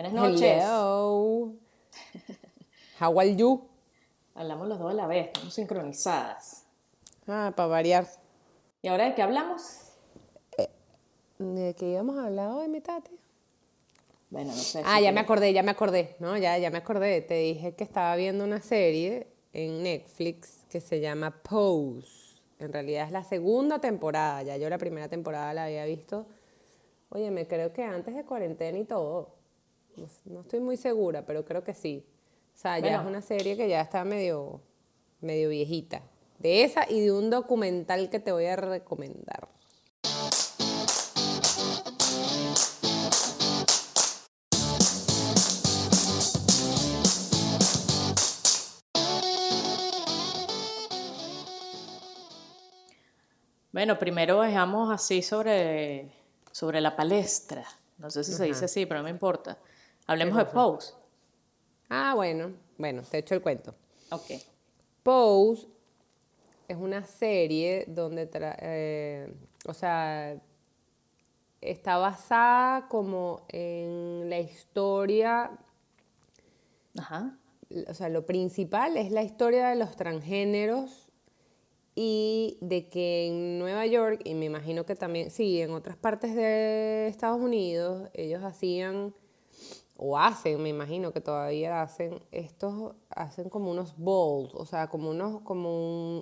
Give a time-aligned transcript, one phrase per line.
[0.00, 0.64] Buenas noches.
[0.64, 1.52] Hello.
[2.98, 3.68] How are you?
[4.34, 6.64] Hablamos los dos a la vez, estamos sincronizadas.
[7.26, 8.06] Ah, para variar.
[8.80, 9.92] ¿Y ahora de qué hablamos?
[11.38, 13.10] ¿De qué íbamos a hablar hoy, mi tati?
[14.30, 14.82] Bueno, no sé.
[14.86, 16.16] Ah, si ya me acordé, ya me acordé.
[16.18, 17.20] No, ya, ya me acordé.
[17.20, 22.40] Te dije que estaba viendo una serie en Netflix que se llama Pose.
[22.58, 24.42] En realidad es la segunda temporada.
[24.44, 26.24] Ya yo la primera temporada la había visto.
[27.10, 29.39] Oye, me creo que antes de cuarentena y todo.
[29.96, 32.04] No, no estoy muy segura, pero creo que sí.
[32.54, 33.02] O sea, ya Bueno.
[33.02, 34.60] es una serie que ya está medio,
[35.20, 36.02] medio viejita.
[36.38, 39.48] De esa y de un documental que te voy a recomendar.
[53.72, 56.10] Bueno, primero dejamos así sobre,
[56.50, 57.64] sobre la palestra.
[57.98, 59.58] No sé si se dice así, pero no me importa.
[60.10, 60.94] Hablemos de Pose.
[61.88, 63.74] Ah, bueno, bueno, te echo el cuento.
[64.10, 64.30] Ok.
[65.02, 65.68] Pose
[66.68, 69.32] es una serie donde, tra- eh,
[69.66, 70.36] o sea,
[71.60, 75.50] está basada como en la historia,
[76.98, 77.36] Ajá.
[77.88, 81.08] o sea, lo principal es la historia de los transgéneros
[81.94, 86.34] y de que en Nueva York, y me imagino que también, sí, en otras partes
[86.34, 89.12] de Estados Unidos, ellos hacían,
[90.02, 95.10] o hacen, me imagino que todavía hacen, estos, hacen como unos balls, o sea, como
[95.10, 95.68] unos, como,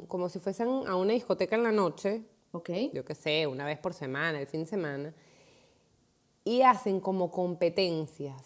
[0.01, 2.71] un- como si fuesen a una discoteca en la noche, Ok.
[2.93, 5.15] yo qué sé, una vez por semana, el fin de semana,
[6.45, 8.43] y hacen como competencias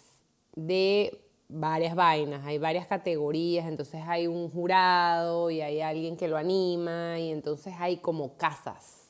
[0.55, 6.37] de varias vainas, hay varias categorías, entonces hay un jurado y hay alguien que lo
[6.37, 9.09] anima y entonces hay como casas.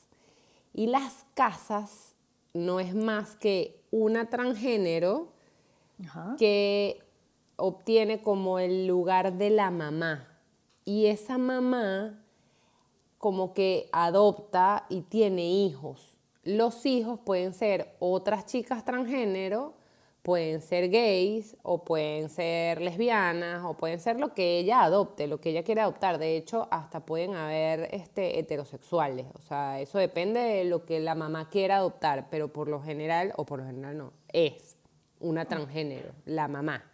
[0.72, 2.14] Y las casas
[2.54, 5.33] no es más que una transgénero
[6.38, 7.00] Que
[7.56, 10.28] obtiene como el lugar de la mamá.
[10.84, 12.20] Y esa mamá
[13.18, 16.18] como que adopta y tiene hijos.
[16.42, 19.72] Los hijos pueden ser otras chicas transgénero,
[20.20, 25.40] pueden ser gays o pueden ser lesbianas o pueden ser lo que ella adopte, lo
[25.40, 26.18] que ella quiere adoptar.
[26.18, 29.26] De hecho, hasta pueden haber este, heterosexuales.
[29.34, 33.32] O sea, eso depende de lo que la mamá quiera adoptar, pero por lo general,
[33.36, 34.73] o por lo general no, es
[35.20, 36.84] una transgénero, la mamá.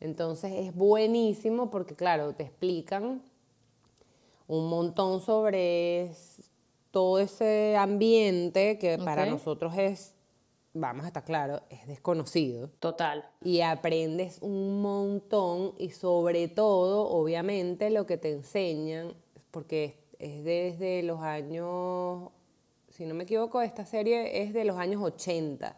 [0.00, 3.22] Entonces es buenísimo porque, claro, te explican
[4.48, 6.12] un montón sobre
[6.90, 10.14] todo ese ambiente que para nosotros es,
[10.74, 12.68] vamos a estar claro, es desconocido.
[12.80, 13.24] Total.
[13.42, 19.14] Y aprendes un montón y sobre todo, obviamente, lo que te enseñan,
[19.50, 22.30] porque es desde los años,
[22.90, 25.76] si no me equivoco, esta serie es de los años 80.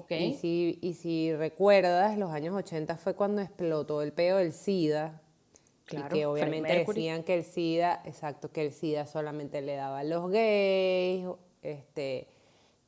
[0.00, 0.10] Ok.
[0.12, 5.20] Y si, y si recuerdas, los años 80 fue cuando explotó el peo del SIDA.
[5.84, 10.00] Claro, y que obviamente decían que el SIDA, exacto, que el SIDA solamente le daba
[10.00, 11.26] a los gays,
[11.62, 12.28] este,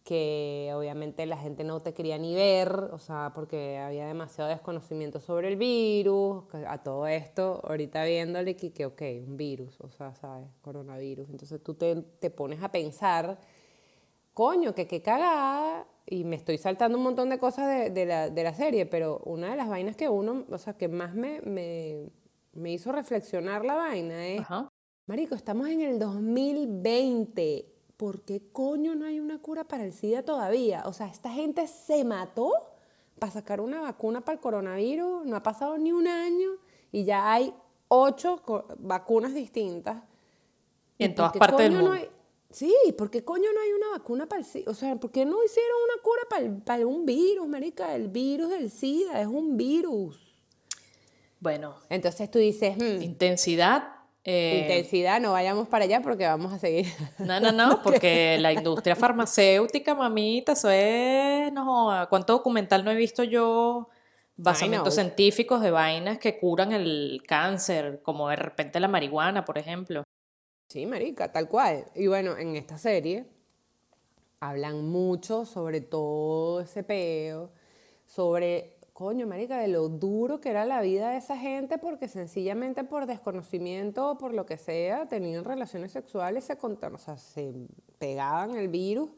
[0.04, 5.20] que obviamente la gente no te quería ni ver, o sea, porque había demasiado desconocimiento
[5.20, 10.14] sobre el virus, a todo esto, ahorita viéndole que, que, ok, un virus, o sea,
[10.14, 10.48] ¿sabes?
[10.60, 11.28] Coronavirus.
[11.30, 13.38] Entonces tú te, te pones a pensar
[14.34, 18.30] coño, que qué cagada, y me estoy saltando un montón de cosas de, de la,
[18.30, 21.40] de la serie, pero una de las vainas que uno, o sea, que más me,
[21.42, 22.10] me,
[22.52, 24.68] me hizo reflexionar la vaina es, Ajá.
[25.06, 27.66] Marico, estamos en el 2020,
[27.96, 30.82] ¿por qué coño no hay una cura para el SIDA todavía?
[30.86, 32.52] O sea, esta gente se mató
[33.18, 36.50] para sacar una vacuna para el coronavirus, no ha pasado ni un año
[36.90, 37.54] y ya hay
[37.88, 38.40] ocho
[38.78, 40.02] vacunas distintas.
[40.98, 41.92] Y en todas partes del no mundo.
[41.92, 42.08] hay-
[42.52, 44.70] sí, ¿por qué coño no hay una vacuna para el SIDA?
[44.70, 47.94] O sea, ¿por qué no hicieron una cura para, el- para un virus, marica?
[47.94, 50.18] El virus del SIDA es un virus.
[51.40, 53.88] Bueno, Entonces tú dices, hmm, intensidad.
[54.24, 56.86] eh, intensidad, no vayamos para allá porque vamos a seguir.
[57.18, 62.94] No, no, no, porque la industria farmacéutica, mamita, eso es, no ¿cuánto documental no he
[62.94, 63.88] visto yo?
[64.36, 70.02] Basamentos científicos de vainas que curan el cáncer, como de repente la marihuana, por ejemplo.
[70.72, 71.84] Sí, marica, tal cual.
[71.94, 73.26] Y bueno, en esta serie
[74.40, 77.50] hablan mucho sobre todo ese peo,
[78.06, 82.84] sobre, coño, marica, de lo duro que era la vida de esa gente porque sencillamente
[82.84, 87.52] por desconocimiento o por lo que sea tenían relaciones sexuales, se o sea, se
[87.98, 89.10] pegaban el virus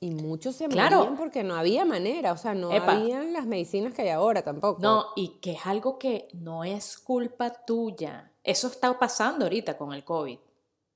[0.00, 0.98] y muchos se Claro.
[0.98, 2.92] morían porque no había manera, o sea, no Epa.
[2.92, 4.82] habían las medicinas que hay ahora tampoco.
[4.82, 8.30] No, y que es algo que no es culpa tuya.
[8.44, 10.38] Eso está pasando ahorita con el COVID.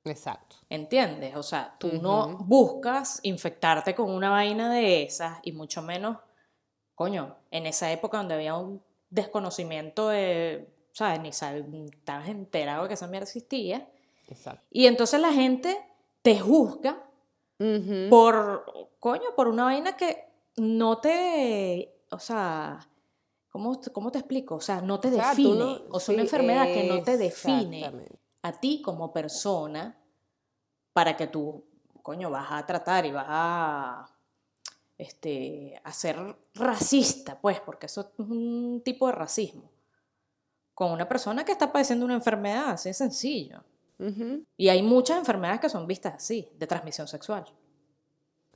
[0.05, 0.57] Exacto.
[0.71, 1.35] ¿Entiendes?
[1.35, 6.19] O sea, tú no buscas infectarte con una vaina de esas y mucho menos
[6.99, 11.21] coño, en esa época donde había un desconocimiento de, ¿sabes?
[11.21, 13.89] Ni estabas enterado de que esa mierda existía.
[14.27, 14.67] Exacto.
[14.73, 15.79] Y entonces la gente
[16.23, 17.01] te juzga
[18.11, 22.81] por, coño, por una vaina que no te, o sea,
[23.59, 24.55] ¿cómo, cómo te explico?
[24.55, 25.83] O sea, no te define.
[25.91, 27.91] o sea, una enfermedad que no te define
[28.43, 29.99] a ti como persona
[30.93, 31.65] para que tú,
[32.03, 34.17] coño, vas a tratar y vas a,
[34.97, 39.71] este, a ser racista, pues, porque eso es un tipo de racismo.
[40.73, 43.65] Con una persona que está padeciendo una enfermedad, así de sencillo.
[44.57, 47.45] Y hay muchas enfermedades que son vistas así, de transmisión sexual.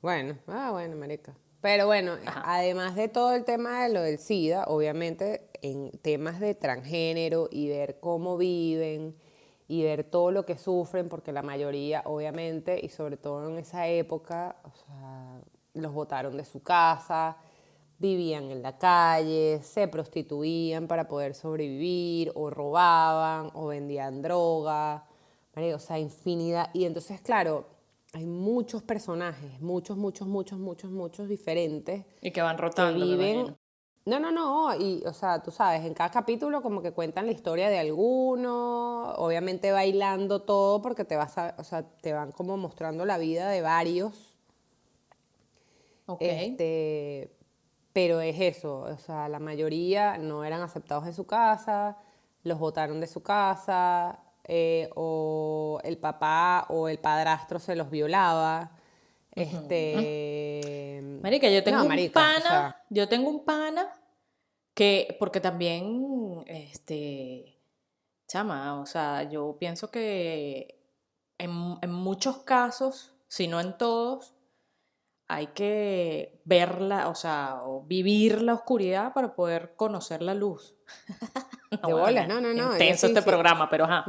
[0.01, 1.35] Bueno, ah, bueno, marica.
[1.63, 6.55] Pero bueno, además de todo el tema de lo del SIDA, obviamente en temas de
[6.55, 9.15] transgénero y ver cómo viven
[9.69, 13.87] y ver todo lo que sufren, porque la mayoría, obviamente, y sobre todo en esa
[13.87, 15.39] época, o sea,
[15.75, 17.37] los botaron de su casa,
[17.97, 25.05] vivían en la calle, se prostituían para poder sobrevivir, o robaban, o vendían droga,
[25.55, 26.71] o sea, infinidad.
[26.73, 27.67] Y entonces, claro,
[28.13, 32.05] hay muchos personajes, muchos, muchos, muchos, muchos, muchos diferentes.
[32.21, 33.05] Y que van rotando.
[33.05, 33.57] viven.
[34.05, 37.31] No, no, no, y o sea, tú sabes, en cada capítulo como que cuentan la
[37.31, 42.57] historia de alguno, obviamente bailando todo porque te vas a, o sea, te van como
[42.57, 44.37] mostrando la vida de varios.
[46.05, 46.21] Ok.
[46.21, 47.31] Este,
[47.93, 51.97] pero es eso, o sea, la mayoría no eran aceptados en su casa,
[52.43, 58.71] los votaron de su casa, eh, o el papá o el padrastro se los violaba.
[59.31, 61.01] Este.
[61.21, 62.83] Marica, yo tengo un pana.
[62.89, 63.89] Yo tengo un pana
[64.73, 65.15] que.
[65.19, 66.43] Porque también.
[66.47, 67.59] Este.
[68.27, 70.79] Chama, o sea, yo pienso que
[71.37, 74.33] en, en muchos casos, si no en todos,
[75.27, 80.75] hay que verla, o sea, o vivir la oscuridad para poder conocer la luz.
[81.81, 82.73] de bolas, no, no, no.
[82.73, 84.05] Intenso este programa, pero ajá.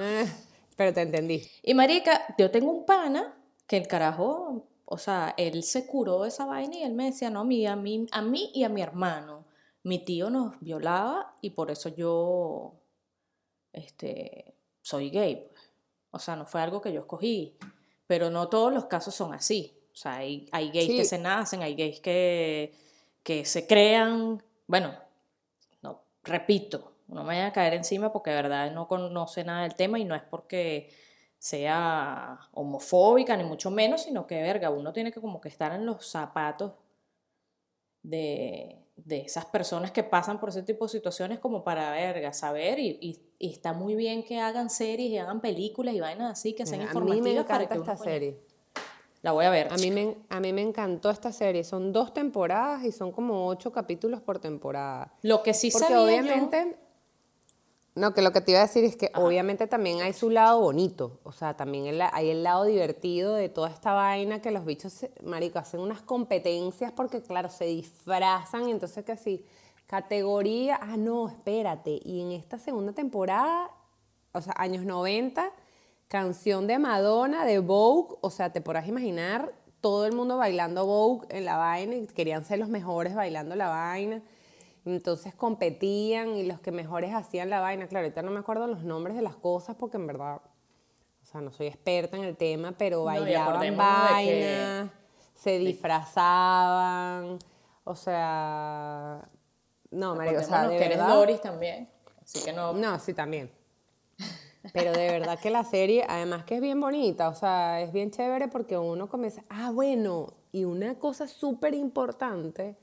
[0.76, 1.42] pero te entendí.
[1.62, 3.34] Y marica, yo tengo un pana
[3.66, 7.30] que el carajo, o sea, él se curó de esa vaina y él me decía,
[7.30, 9.46] no, a mí, a mí, a mí y a mi hermano,
[9.82, 12.74] mi tío nos violaba y por eso yo,
[13.72, 15.48] este, soy gay.
[15.50, 15.62] Pues.
[16.10, 17.56] O sea, no fue algo que yo escogí,
[18.06, 19.76] pero no todos los casos son así.
[19.92, 22.74] O sea, hay, hay gays que se nacen, hay gays que,
[23.22, 24.94] que se crean, bueno,
[25.82, 29.74] no, repito, no me vaya a caer encima porque de verdad no conoce nada del
[29.74, 30.90] tema y no es porque
[31.38, 35.84] sea homofóbica ni mucho menos, sino que, verga, uno tiene que como que estar en
[35.84, 36.72] los zapatos
[38.02, 43.20] de, esas personas que pasan por ese tipo de situaciones como para, verga, saber y,
[43.38, 47.20] está muy bien que hagan series y hagan películas y vainas así que sean informativas.
[47.20, 48.40] A mí me encanta esta serie.
[49.20, 49.70] La voy a ver.
[49.70, 51.64] A mí, me, a mí me encantó esta serie.
[51.64, 55.12] Son dos temporadas y son como ocho capítulos por temporada.
[55.22, 56.78] Lo que sí Porque obviamente
[57.96, 60.60] no, que lo que te iba a decir es que obviamente también hay su lado
[60.60, 65.06] bonito, o sea, también hay el lado divertido de toda esta vaina que los bichos,
[65.22, 68.68] marico, hacen unas competencias porque, claro, se disfrazan.
[68.68, 69.44] Y entonces que sí,
[69.86, 73.70] categoría, ah, no, espérate, y en esta segunda temporada,
[74.32, 75.52] o sea, años 90,
[76.08, 81.28] canción de Madonna, de Vogue, o sea, te podrás imaginar todo el mundo bailando Vogue
[81.30, 84.20] en la vaina y querían ser los mejores bailando la vaina.
[84.84, 87.86] Entonces competían y los que mejores hacían la vaina.
[87.86, 90.40] Claro, ahorita no me acuerdo los nombres de las cosas porque en verdad,
[91.22, 94.90] o sea, no soy experta en el tema, pero bailaban vainas,
[95.34, 97.38] se disfrazaban,
[97.84, 99.22] o sea,
[99.90, 101.08] no, María, o sea, de verdad.
[101.08, 101.88] Doris también,
[102.22, 102.74] así que no.
[102.74, 103.50] No, sí, también.
[104.72, 108.10] Pero de verdad que la serie, además que es bien bonita, o sea, es bien
[108.10, 112.76] chévere porque uno comienza, ah, bueno, y una cosa súper importante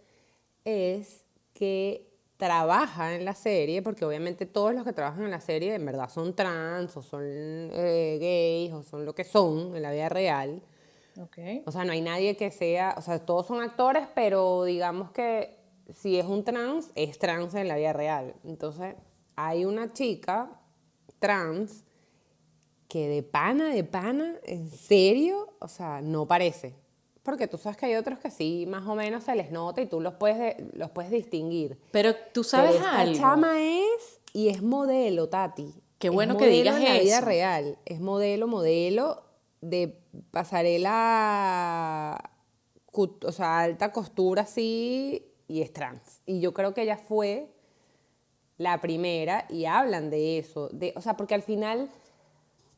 [0.64, 1.21] es
[1.62, 5.86] que trabaja en la serie, porque obviamente todos los que trabajan en la serie en
[5.86, 10.10] verdad son trans o son eh, gays o son lo que son en la vida
[10.10, 10.60] real.
[11.27, 11.62] Okay.
[11.68, 15.56] O sea, no hay nadie que sea, o sea, todos son actores, pero digamos que
[15.94, 18.34] si es un trans, es trans en la vida real.
[18.44, 18.96] Entonces,
[19.36, 20.50] hay una chica
[21.20, 21.84] trans
[22.88, 26.81] que de pana, de pana, en serio, o sea, no parece.
[27.24, 29.86] Porque tú sabes que hay otros que sí, más o menos se les nota y
[29.86, 31.80] tú los puedes, los puedes distinguir.
[31.92, 35.74] Pero tú sabes Pero esta chama es y es modelo, Tati.
[36.00, 37.78] Qué bueno que digas en la vida real.
[37.86, 39.24] Es modelo, modelo
[39.62, 40.00] de
[40.32, 42.32] pasarela,
[42.92, 46.22] o sea, alta costura así y es trans.
[46.25, 47.51] Y yo creo que ella fue
[48.58, 50.70] la primera y hablan de eso.
[50.70, 51.92] De, o sea, porque al final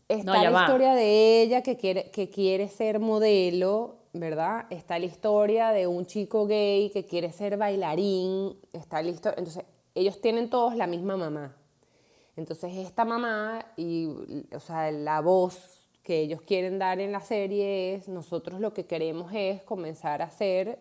[0.10, 4.68] está la historia de ella que quiere, que quiere ser modelo ¿verdad?
[4.70, 9.66] Está la historia de un chico gay que quiere ser bailarín, está la historia, entonces
[9.96, 11.56] ellos tienen todos la misma mamá.
[12.36, 14.08] Entonces esta mamá y,
[14.56, 18.86] o sea, la voz que ellos quieren dar en la serie es, nosotros lo que
[18.86, 20.80] queremos es comenzar a ser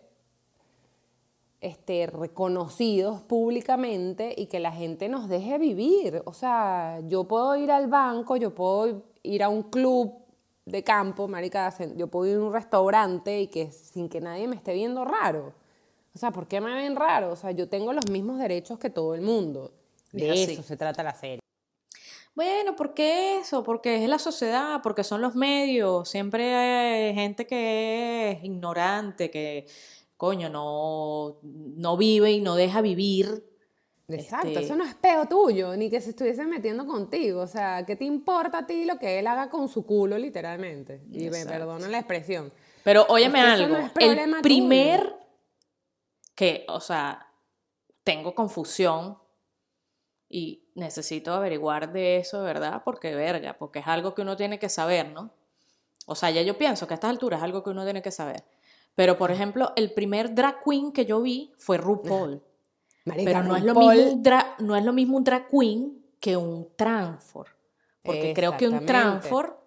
[1.61, 6.21] este, reconocidos públicamente y que la gente nos deje vivir.
[6.25, 10.22] O sea, yo puedo ir al banco, yo puedo ir a un club
[10.65, 14.55] de campo, marica, yo puedo ir a un restaurante y que sin que nadie me
[14.55, 15.53] esté viendo raro.
[16.15, 17.31] O sea, ¿por qué me ven raro?
[17.31, 19.73] O sea, yo tengo los mismos derechos que todo el mundo.
[20.11, 21.39] De eso se trata la serie.
[22.35, 23.63] Bueno, ¿por qué eso?
[23.63, 26.09] Porque es la sociedad, porque son los medios.
[26.09, 29.67] Siempre hay gente que es ignorante, que,
[30.17, 33.43] coño, no, no vive y no deja vivir.
[34.15, 37.41] Exacto, este eso no es peo tuyo, ni que se estuviese metiendo contigo.
[37.41, 41.01] O sea, ¿qué te importa a ti lo que él haga con su culo, literalmente?
[41.11, 42.51] Y me perdona la expresión.
[42.83, 45.15] Pero óyeme algo, el primer
[46.35, 47.27] que, o sea,
[48.03, 49.17] tengo confusión
[50.27, 52.81] y necesito averiguar de eso, ¿verdad?
[52.83, 55.31] Porque verga, porque es algo que uno tiene que saber, ¿no?
[56.05, 58.11] O sea, ya yo pienso que a estas alturas es algo que uno tiene que
[58.11, 58.43] saber.
[58.95, 62.41] Pero, por ejemplo, el primer drag queen que yo vi fue RuPaul.
[63.03, 64.23] Pero no es, lo mismo un
[64.59, 67.47] no es lo mismo un drag queen que un transfor.
[68.01, 69.63] Porque creo que un transfor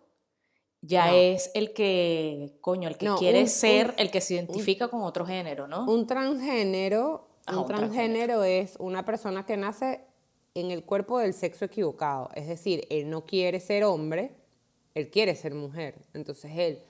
[0.81, 5.27] ya es el que, coño, el que quiere ser, el que se identifica con otro
[5.27, 5.85] género, ¿no?
[5.87, 10.03] Un transgénero, ah, un, transgénero es una persona que nace
[10.55, 12.31] en el cuerpo del sexo equivocado.
[12.35, 14.35] Es decir, él no quiere ser hombre,
[14.95, 15.97] él quiere ser mujer.
[16.15, 16.83] Entonces él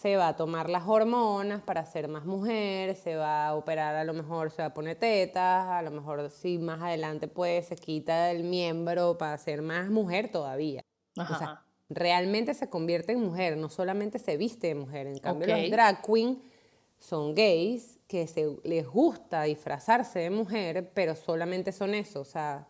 [0.00, 4.04] se va a tomar las hormonas para ser más mujer, se va a operar, a
[4.04, 7.76] lo mejor se va a poner tetas, a lo mejor si más adelante puede, se
[7.76, 10.82] quita el miembro para ser más mujer todavía.
[11.16, 15.06] O sea, realmente se convierte en mujer, no solamente se viste de mujer.
[15.06, 16.38] En cambio, los drag queens
[16.98, 22.66] son gays que se, les gusta disfrazarse de mujer, pero solamente son eso, o sea,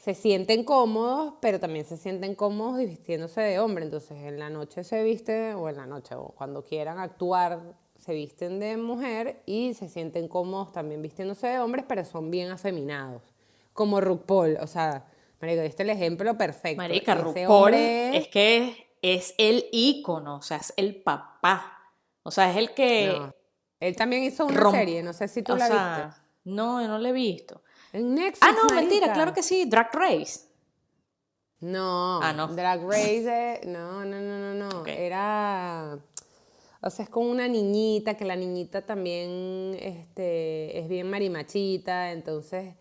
[0.00, 3.84] se sienten cómodos, pero también se sienten cómodos vistiéndose de hombre.
[3.84, 7.60] Entonces en la noche se viste, o en la noche, o cuando quieran actuar,
[7.98, 12.50] se visten de mujer y se sienten cómodos también vistiéndose de hombres, pero son bien
[12.50, 13.22] afeminados.
[13.74, 15.04] Como RuPaul, o sea,
[15.38, 16.78] Marica, este el ejemplo perfecto.
[16.78, 21.76] Marica, RuPaul es que es el ícono, o sea, es el papá.
[22.22, 23.20] O sea, es el que...
[23.80, 26.20] Él también hizo una serie, no sé si tú la viste.
[26.44, 27.62] No, no la he visto.
[27.92, 30.40] En Netflix, ah, no, mentira, claro que sí, Drag Race.
[31.60, 32.48] No, ah, no.
[32.48, 34.86] Drag Race, no, no, no, no, no.
[34.86, 35.98] Era,
[36.80, 42.74] o sea, es con una niñita, que la niñita también este, es bien marimachita, entonces,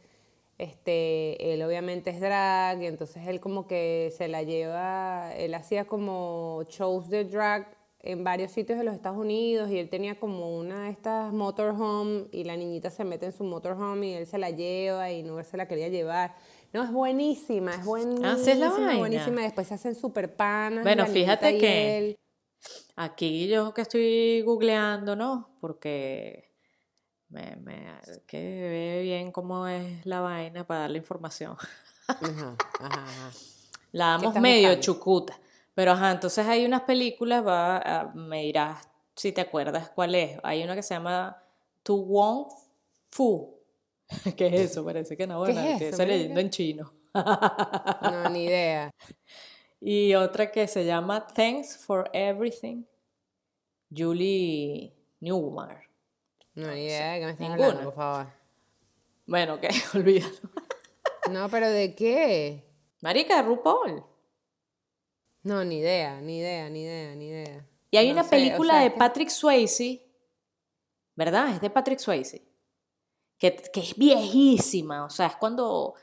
[0.58, 5.86] este, él obviamente es drag, y entonces él como que se la lleva, él hacía
[5.86, 10.58] como shows de drag en varios sitios de los Estados Unidos y él tenía como
[10.58, 14.38] una de estas motorhome y la niñita se mete en su motorhome y él se
[14.38, 16.36] la lleva y no se la quería llevar.
[16.72, 18.34] No, es buenísima, es buenísima.
[18.34, 19.41] Ah, es la buenísima.
[19.41, 20.84] Después se hacen super panas.
[20.84, 22.18] Bueno, fíjate que
[22.96, 25.58] aquí yo que estoy googleando, ¿no?
[25.60, 26.53] Porque
[27.27, 31.58] me, me que ve bien cómo es la vaina para darle información.
[32.08, 33.32] Ajá, ajá,
[33.91, 35.38] La damos medio chucuta.
[35.79, 40.38] Pero ajá, entonces hay unas películas, va, me dirás si te acuerdas cuál es.
[40.43, 41.41] Hay una que se llama
[41.83, 42.48] Tu Wong
[43.09, 43.57] Fu.
[44.36, 44.83] ¿Qué es eso?
[44.83, 46.93] Parece que no, bueno, es estoy leyendo en chino.
[47.13, 48.91] no, ni idea.
[49.79, 52.83] Y otra que se llama Thanks for Everything,
[53.89, 55.83] Julie Newmar.
[56.55, 58.27] No, ni idea que me estén hablando, por favor.
[59.25, 60.36] Bueno, que olvídalo.
[61.31, 62.65] no, pero ¿de qué?
[63.00, 64.09] Marica, RuPaul.
[65.43, 67.65] No, ni idea, ni idea, ni idea, ni idea.
[67.91, 70.05] Y hay una película de Patrick Swayze,
[71.15, 71.50] ¿verdad?
[71.50, 72.43] Es de Patrick Swayze,
[73.38, 75.96] que, que, es viejísima, o sea, es cuando,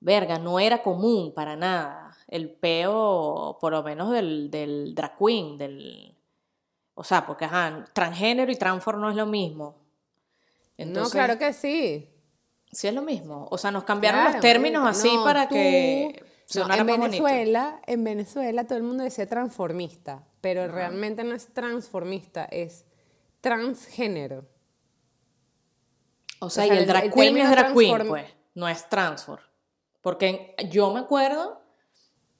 [0.00, 5.58] verga, no era común para nada el peo, por lo menos del, del drag queen,
[5.58, 6.16] del...
[6.94, 9.76] O sea, porque, ajá, transgénero y transfor no es lo mismo.
[10.78, 12.08] no, claro que sí.
[12.70, 13.48] Sí es lo mismo.
[13.50, 16.24] O sea, nos cambiaron los términos así para que
[16.54, 22.84] en Venezuela, en Venezuela todo el mundo decía transformista, pero realmente no es transformista, es
[23.40, 24.46] transgénero.
[26.40, 29.40] O sea, y el drag queen es drag queen, pues, no es transfor.
[30.00, 31.60] Porque yo me acuerdo...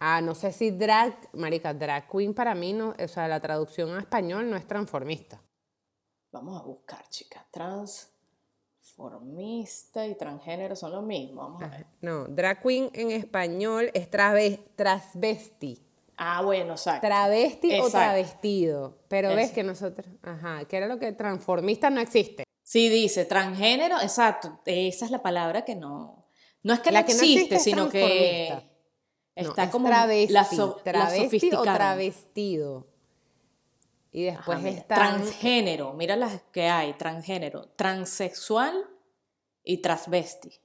[0.05, 3.95] Ah, no sé si drag, marica, drag queen para mí, no, o sea, la traducción
[3.95, 5.41] a español no es transformista.
[6.33, 8.12] Vamos a buscar, chica, trans
[8.97, 11.43] transformista y transgénero son lo mismo.
[11.43, 11.87] Vamos a ver.
[12.01, 15.83] No, drag queen en español es transvesti.
[16.17, 17.07] Ah, bueno, exacto.
[17.07, 18.99] Travesti o travestido.
[19.09, 22.45] Pero ves que nosotros, ajá, que era lo que transformista no existe.
[22.63, 24.61] Sí, dice transgénero, exacto.
[24.67, 26.27] Esa es la palabra que no.
[26.63, 28.71] No es que La que no existe, existe es sino que.
[29.35, 32.87] No, está es como travesti, la, so- la travesti o travestido.
[34.15, 38.87] Y después está Transgénero, mira las que hay, transgénero, transexual
[39.65, 40.61] y transvesti.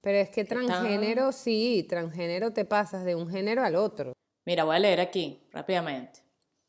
[0.00, 4.14] Pero es que transgénero, sí, transgénero te pasas de un género al otro.
[4.46, 6.20] Mira, voy a leer aquí rápidamente.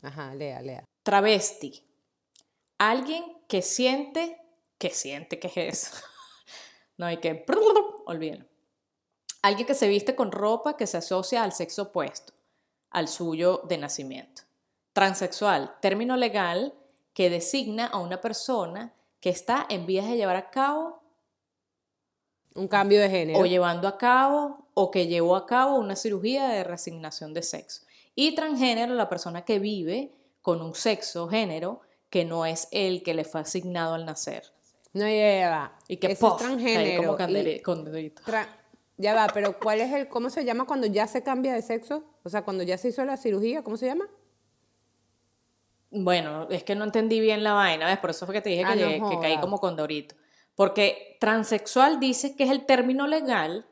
[0.02, 0.84] Ajá, lea, lea.
[1.04, 1.84] Travesti.
[2.78, 4.42] Alguien que siente,
[4.78, 5.96] que siente, ¿qué es eso?
[6.98, 7.46] No hay que,
[8.06, 8.46] olvídalo.
[9.42, 12.32] Alguien que se viste con ropa que se asocia al sexo opuesto,
[12.90, 14.45] al suyo de nacimiento.
[14.96, 16.74] Transexual, término legal
[17.14, 21.04] que designa a una persona que está en vías de llevar a cabo
[22.56, 23.38] Un cambio de género.
[23.40, 27.82] o llevando a cabo o que llevó a cabo una cirugía de resignación de sexo.
[28.16, 33.14] Y transgénero, la persona que vive con un sexo, género, que no es el que
[33.14, 34.44] le fue asignado al nacer.
[34.94, 35.78] No, ya, ya va.
[35.90, 37.18] Y que es transgénero.
[37.18, 37.18] como
[38.00, 38.48] y tra-
[38.96, 42.06] ya va, pero ¿cuál es el, cómo se llama cuando ya se cambia de sexo?
[42.24, 44.08] O sea, cuando ya se hizo la cirugía, ¿cómo se llama?
[45.98, 47.98] Bueno, es que no entendí bien la vaina, ¿ves?
[48.00, 50.16] Por eso fue que te dije que, Ah, llegué- que caí como condorito.
[50.56, 53.66] Porque transexual dice que es el término legal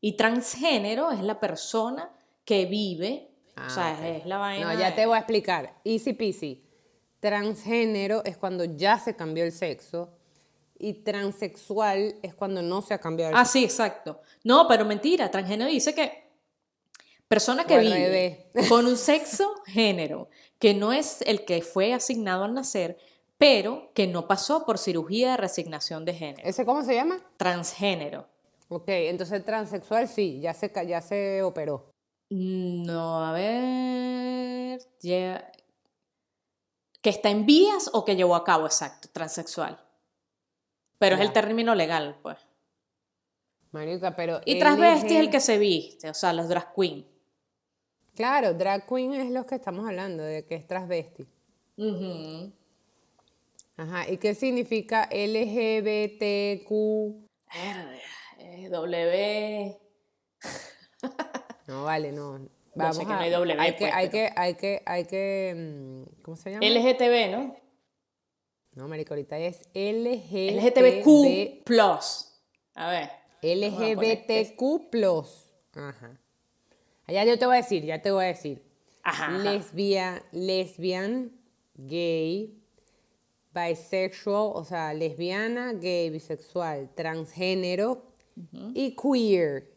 [0.00, 2.10] y transgénero es la persona
[2.44, 3.30] que vive,
[3.66, 4.72] o sea, Ah, es la vaina.
[4.72, 5.74] No, ya de- te voy a explicar.
[5.84, 6.64] Easy peasy.
[7.20, 10.10] Transgénero es cuando ya se cambió el sexo
[10.78, 13.52] y transexual es cuando no se ha cambiado el Ah, sexo.
[13.58, 14.20] sí, exacto.
[14.44, 16.27] No, pero mentira, transgénero dice que
[17.28, 22.54] persona que vive con un sexo género que no es el que fue asignado al
[22.54, 22.98] nacer,
[23.36, 26.48] pero que no pasó por cirugía de resignación de género.
[26.48, 27.20] ¿Ese cómo se llama?
[27.36, 28.26] Transgénero.
[28.68, 31.90] Ok, entonces transexual sí, ya se, ya se operó.
[32.30, 34.80] No, a ver.
[35.00, 35.50] ya-
[37.00, 39.78] Que está en vías o que llevó a cabo, exacto, transexual.
[40.98, 42.38] Pero es el término legal, pues.
[43.70, 44.40] Marica, pero...
[44.44, 47.06] Y transvesti es el que se viste, o sea, los drag queen.
[48.18, 51.24] Claro, drag queen es lo que estamos hablando, de que es transvesti.
[53.76, 56.68] Ajá, ¿y qué significa LGBTQ?
[58.70, 59.78] W.
[61.68, 62.40] No, vale, no.
[62.74, 64.82] Vamos sé que a- no hay W, hay que, pues, hay pero- que, hay que,
[64.84, 66.66] hay que, mm, ¿cómo se llama?
[66.66, 67.56] LGTB, ¿no?
[68.72, 70.56] No, marica, ahorita es LGTB.
[70.56, 71.68] LGTBQ.
[72.74, 73.10] A ver.
[73.42, 75.24] LGBTQ+.
[75.76, 76.18] Ajá.
[77.08, 78.62] Allá yo te voy a decir, ya te voy a decir.
[79.02, 79.30] Ajá.
[79.38, 81.32] Lesbia, lesbian,
[81.74, 82.54] gay,
[83.54, 88.04] bisexual, o sea, lesbiana, gay, bisexual, transgénero
[88.74, 89.72] y queer.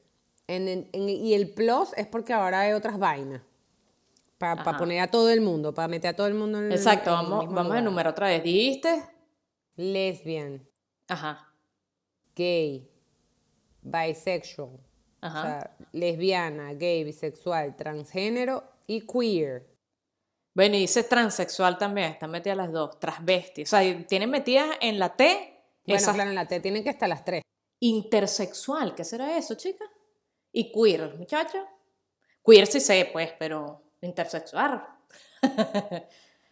[0.48, 3.42] En- en- en- y el plus es porque ahora hay otras vainas.
[4.38, 7.12] Para poner a todo el mundo, para meter a todo el mundo en el Exacto,
[7.12, 7.80] el vamos, mismo vamos a lugar.
[7.80, 8.44] enumerar otra vez.
[8.44, 9.04] ¿Dijiste?
[9.78, 10.68] Lesbian,
[11.08, 11.48] Ajá.
[12.36, 12.90] gay,
[13.84, 14.80] bisexual,
[15.22, 15.40] Ajá.
[15.40, 19.68] o sea, lesbiana, gay, bisexual, transgénero y queer.
[20.54, 23.62] Bueno, y dice transexual también, están metidas las dos, transvesti.
[23.64, 25.26] O sea, tienen metidas en la T
[25.86, 27.42] Bueno, esas claro, en la T tienen que estar las tres.
[27.80, 28.94] intersexual.
[28.96, 29.86] ¿Qué será eso, chica?
[30.52, 31.58] Y queer, muchacho.
[32.46, 34.84] Queer sí sé, pues, pero intersexual.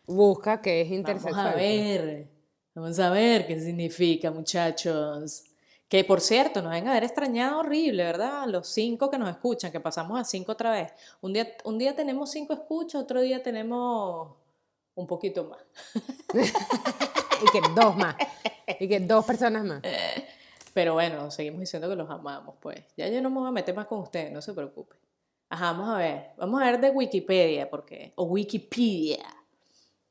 [0.08, 1.47] Busca que es Vamos intersexual.
[1.47, 1.63] a pues.
[1.63, 2.27] ver.
[2.75, 5.43] Vamos a ver qué significa, muchachos.
[5.89, 8.45] Que por cierto, nos ven a haber extrañado horrible, ¿verdad?
[8.47, 10.93] Los cinco que nos escuchan, que pasamos a cinco otra vez.
[11.19, 14.36] Un día, un día tenemos cinco escuchas, otro día tenemos
[14.95, 15.60] un poquito más.
[17.41, 18.15] Y que dos más.
[18.80, 19.82] Y que dos personas más.
[20.73, 22.84] Pero bueno, seguimos diciendo que los amamos, pues.
[22.97, 24.95] Ya yo no me voy a meter más con ustedes, no se preocupe.
[25.49, 26.32] Ajá, vamos a ver.
[26.38, 28.13] Vamos a ver de Wikipedia, porque.
[28.15, 29.25] O Wikipedia.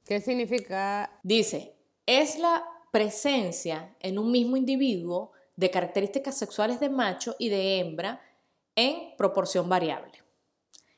[0.04, 1.10] ¿Qué significa?
[1.22, 1.74] Dice,
[2.06, 8.22] es la presencia en un mismo individuo de características sexuales de macho y de hembra
[8.76, 10.12] en proporción variable.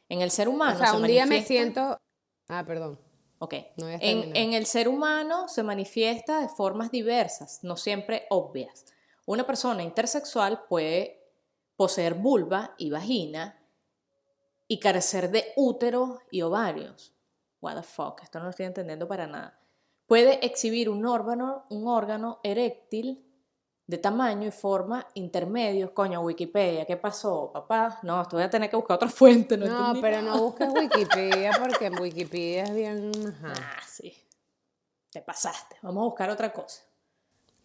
[0.07, 1.99] En el ser humano o sea, se un día me siento.
[2.47, 3.01] Ah, perdón.
[3.39, 3.55] Ok.
[3.79, 8.85] No En, en el ser humano se manifiesta de formas diversas, no siempre obvias.
[9.25, 11.25] Una persona intersexual puede
[11.77, 13.59] poseer vulva y vagina
[14.69, 17.15] y carecer de útero y ovarios.
[17.63, 19.59] What the fuck, esto no lo estoy entendiendo para nada.
[20.05, 23.25] Puede exhibir un órgano, un órgano eréctil
[23.91, 25.91] de tamaño y forma intermedios.
[25.91, 27.99] Coño, Wikipedia, ¿qué pasó, papá?
[28.05, 29.57] No, esto voy a tener que buscar otra fuente.
[29.57, 30.37] No, No, pero nada.
[30.37, 33.11] no busques Wikipedia porque en Wikipedia es bien.
[33.43, 33.53] ajá.
[33.57, 34.15] Ah, sí.
[35.11, 35.77] Te pasaste.
[35.83, 36.83] Vamos a buscar otra cosa.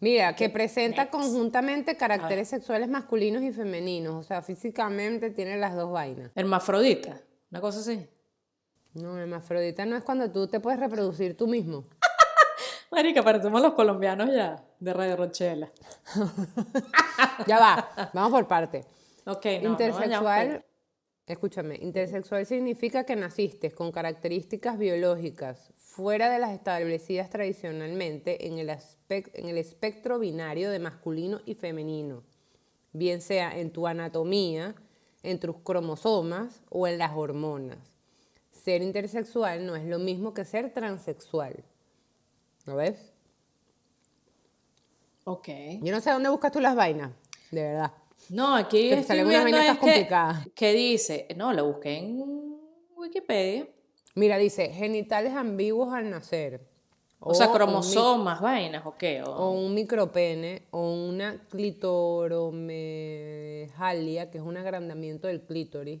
[0.00, 1.12] Mira, que presenta next.
[1.14, 4.14] conjuntamente caracteres sexuales masculinos y femeninos.
[4.16, 6.32] O sea, físicamente tiene las dos vainas.
[6.34, 7.20] Hermafrodita.
[7.52, 8.04] Una cosa así.
[8.94, 11.84] No, hermafrodita no es cuando tú te puedes reproducir tú mismo.
[12.90, 15.70] Marica, parecemos los colombianos ya, de Radio Rochela.
[17.46, 18.84] Ya va, vamos por parte.
[19.24, 20.64] Ok, no, no intersexual, vayamos
[21.26, 28.70] escúchame, intersexual significa que naciste con características biológicas fuera de las establecidas tradicionalmente en el,
[29.08, 32.22] en el espectro binario de masculino y femenino,
[32.92, 34.76] bien sea en tu anatomía,
[35.22, 37.78] en tus cromosomas o en las hormonas.
[38.52, 41.64] Ser intersexual no es lo mismo que ser transexual.
[42.66, 43.15] ¿Lo ves?
[45.28, 45.48] Ok.
[45.82, 47.10] Yo no sé dónde buscas tú las vainas,
[47.50, 47.92] de verdad.
[48.30, 50.44] No, aquí te estoy salen unas viendo vainas es complicadas.
[50.44, 52.56] que, que dice, no, lo busqué en
[52.96, 53.66] Wikipedia.
[54.14, 56.64] Mira, dice, genitales ambiguos al nacer.
[57.18, 59.20] O, sea, cromosomas, vainas, ¿o qué?
[59.22, 66.00] O- O un micropene, o una clitoromegalia, que es un agrandamiento del clítoris,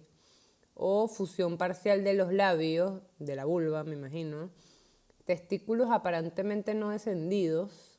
[0.74, 4.50] o fusión parcial de los labios, de la vulva, me imagino,
[5.24, 7.95] testículos aparentemente no descendidos,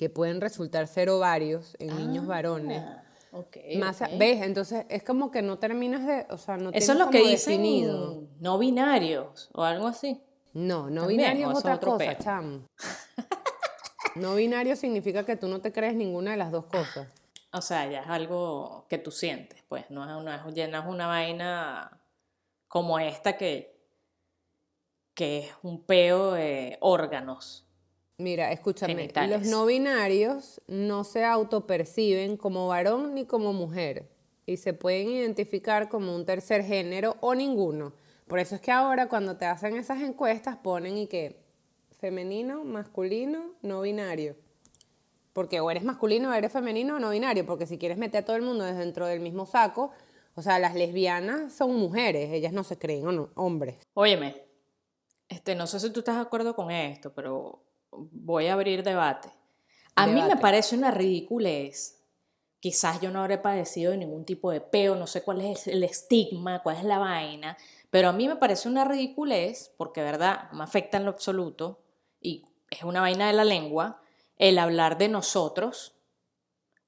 [0.00, 2.82] que pueden resultar ser ovarios en niños varones.
[2.82, 4.12] Ah, ok, Más, a- ok.
[4.18, 4.40] ¿Ves?
[4.40, 7.58] Entonces es como que no terminas de, o sea, no Eso es lo que dicen
[7.58, 8.22] definido.
[8.40, 10.18] no binarios o algo así.
[10.54, 12.14] No, no También, binario es otra cosa, peo.
[12.18, 12.60] chamo.
[14.16, 17.06] No binario significa que tú no te crees ninguna de las dos cosas.
[17.52, 22.00] O sea, ya es algo que tú sientes, pues, no es una, es una vaina
[22.68, 23.78] como esta que,
[25.14, 27.66] que es un peo de órganos.
[28.20, 29.40] Mira, escúchame, Genitales.
[29.40, 34.08] los no binarios no se autoperciben como varón ni como mujer
[34.46, 37.92] y se pueden identificar como un tercer género o ninguno.
[38.26, 41.40] Por eso es que ahora cuando te hacen esas encuestas ponen y que
[41.98, 44.36] femenino, masculino, no binario.
[45.32, 48.24] Porque o eres masculino, o eres femenino o no binario, porque si quieres meter a
[48.26, 49.92] todo el mundo dentro del mismo saco,
[50.34, 53.76] o sea, las lesbianas son mujeres, ellas no se creen o no- hombres.
[53.94, 54.42] Óyeme,
[55.28, 59.30] este, no sé si tú estás de acuerdo con esto, pero voy a abrir debate.
[59.96, 61.96] A mí me parece una ridiculez.
[62.60, 65.82] Quizás yo no habré padecido de ningún tipo de peo, no sé cuál es el
[65.82, 67.56] estigma, cuál es la vaina,
[67.90, 70.50] pero a mí me parece una ridiculez, porque, ¿verdad?
[70.52, 71.80] Me afecta en lo absoluto,
[72.20, 74.02] y es una vaina de la lengua,
[74.36, 75.94] el hablar de nosotros,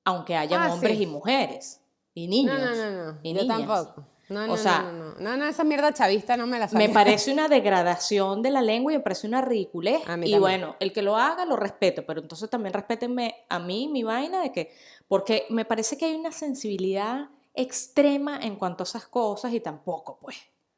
[0.04, 1.04] aunque hayan Ah, hombres sí.
[1.04, 1.80] y mujeres,
[2.14, 2.58] y niños.
[2.60, 3.20] No, no, no, no.
[3.22, 3.48] y niñas.
[3.66, 4.06] tampoco.
[4.28, 5.20] No, no, O sea, no, no, no.
[5.20, 6.92] No, no, esa mierda chavista no me la Me sabía.
[6.92, 10.02] parece una degradación de la lengua y me parece una ridiculez.
[10.24, 14.02] Y bueno, el que lo haga lo respeto, pero entonces también respétenme a mí, mi
[14.04, 14.72] vaina, de que,
[15.08, 20.18] porque me parece que hay una sensibilidad extrema en cuanto a esas cosas y tampoco,
[20.20, 20.37] pues.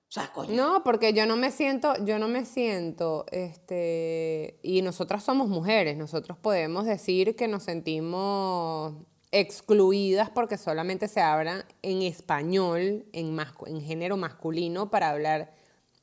[0.08, 0.54] O sea, coño.
[0.54, 5.96] No, porque yo no me siento, yo no me siento, este, y nosotras somos mujeres,
[5.96, 8.94] nosotros podemos decir que nos sentimos
[9.34, 15.52] excluidas porque solamente se habla en español, en, género masculino, para hablar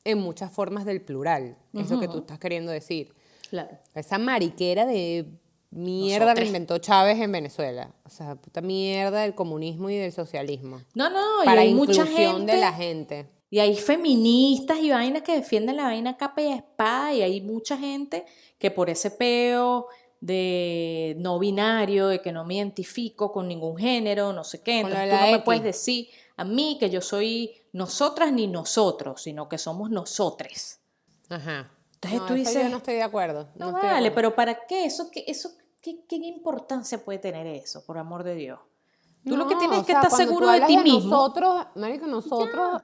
[0.04, 1.56] en muchas formas del plural.
[1.72, 3.14] Es lo que tú estás queriendo decir.
[3.48, 3.78] Claro.
[3.94, 5.26] Esa mariquera de
[5.70, 6.38] mierda Nosotras.
[6.40, 7.90] que inventó Chávez en Venezuela.
[8.04, 10.82] O sea, puta mierda del comunismo y del socialismo.
[10.94, 12.52] No, no, y para hay mucha inclusión gente.
[12.52, 13.26] de la gente.
[13.48, 17.78] Y hay feministas y vainas que defienden la vaina capa y espada y hay mucha
[17.78, 18.26] gente
[18.58, 19.88] que por ese peo
[20.22, 25.10] de no binario, de que no me identifico con ningún género, no sé qué, entonces
[25.10, 29.58] tú no me puedes decir a mí que yo soy nosotras ni nosotros, sino que
[29.58, 30.80] somos nosotres.
[31.28, 31.72] Ajá.
[31.94, 33.48] Entonces No, tú dices, yo no estoy de acuerdo.
[33.56, 34.14] no, vale, acuerdo.
[34.14, 34.84] pero ¿para qué?
[34.84, 38.60] Eso, qué, eso qué, qué importancia puede tener eso, por amor de Dios?
[39.24, 41.10] Tú lo que No, tienes es que estar seguro de ti mismo.
[41.10, 42.80] Nosotros, marico, nosotros,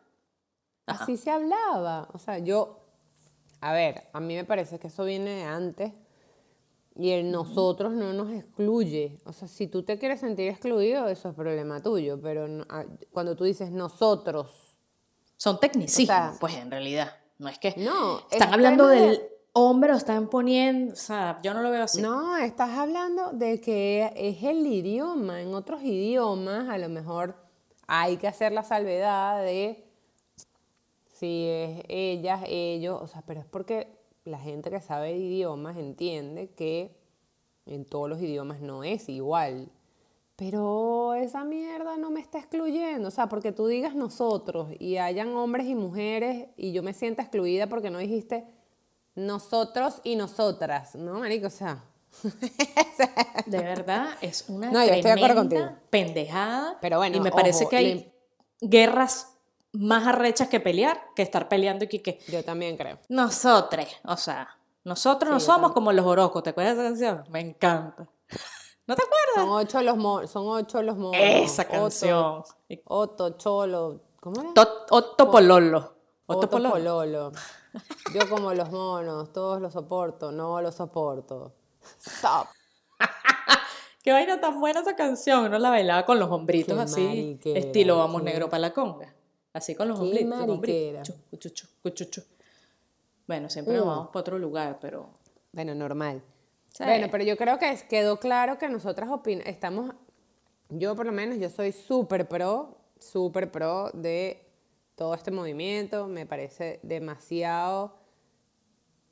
[0.86, 2.08] así se hablaba.
[2.12, 2.80] O sea, yo,
[3.60, 5.92] a ver, a mí me parece que eso viene de antes
[6.98, 9.18] y el nosotros no nos excluye.
[9.24, 12.20] O sea, si tú te quieres sentir excluido, eso es problema tuyo.
[12.20, 14.64] Pero no- ah, cuando tú dices nosotros,
[15.40, 17.12] Son tecnicismos, O sea, pues en realidad.
[17.38, 18.18] No es que no.
[18.32, 20.92] están es hablando de- del hombre, lo están poniendo.
[20.94, 22.02] O sea, yo no lo veo así.
[22.02, 25.40] No, estás hablando de que es el idioma.
[25.40, 27.36] En otros idiomas, a lo mejor
[27.86, 29.84] hay que hacer la salvedad de
[31.14, 33.97] si es ellas, ellos, o sea, pero es porque
[34.28, 36.96] la gente que sabe de idiomas entiende que
[37.66, 39.68] en todos los idiomas no es igual.
[40.36, 45.34] Pero esa mierda no me está excluyendo, o sea, porque tú digas nosotros y hayan
[45.34, 48.46] hombres y mujeres y yo me sienta excluida porque no dijiste
[49.16, 51.48] nosotros y nosotras, ¿no, marico?
[51.48, 51.82] O sea,
[53.46, 55.48] De verdad, es una No, yo estoy de acuerdo
[55.90, 56.78] pendejada.
[56.80, 58.12] Pero bueno, y me parece que hay le-
[58.60, 59.37] guerras
[59.78, 62.98] más arrechas que pelear que estar peleando y que, que yo también creo.
[63.08, 64.48] nosotros, o sea,
[64.84, 65.74] nosotros no Sí, somos también.
[65.74, 66.42] como los orocos.
[66.42, 67.24] ¿Te acuerdas de esa canción?
[67.32, 68.08] Me encanta.
[68.86, 69.34] ¿No te acuerdas?
[69.34, 71.20] Son ocho los monos, son ocho los monos.
[71.20, 72.42] Esa canción.
[72.84, 74.54] Otto, Cholo, ¿cómo era?
[74.54, 75.78] Tot- Otto Pololo.
[76.26, 76.70] Otto Otto Pololo.
[76.72, 77.32] Pololo.
[78.14, 81.52] Yo como los monos, todos los soporto, no los soporto.
[82.00, 82.46] Stop.
[84.02, 85.44] Qué vaina tan buena esa canción.
[85.44, 89.14] Uno la bailaba con los hombritos Qué así, estilo vamos negro para la conga.
[89.52, 89.98] Así con los
[92.10, 92.22] chu.
[93.26, 95.10] Bueno, siempre nos vamos para otro lugar, pero
[95.52, 96.22] Bueno, normal.
[96.72, 96.84] Sí.
[96.84, 99.94] Bueno, pero yo creo que quedó claro que nosotras opin estamos,
[100.68, 104.46] yo por lo menos, yo soy súper pro, súper pro de
[104.94, 106.06] todo este movimiento.
[106.08, 107.96] Me parece demasiado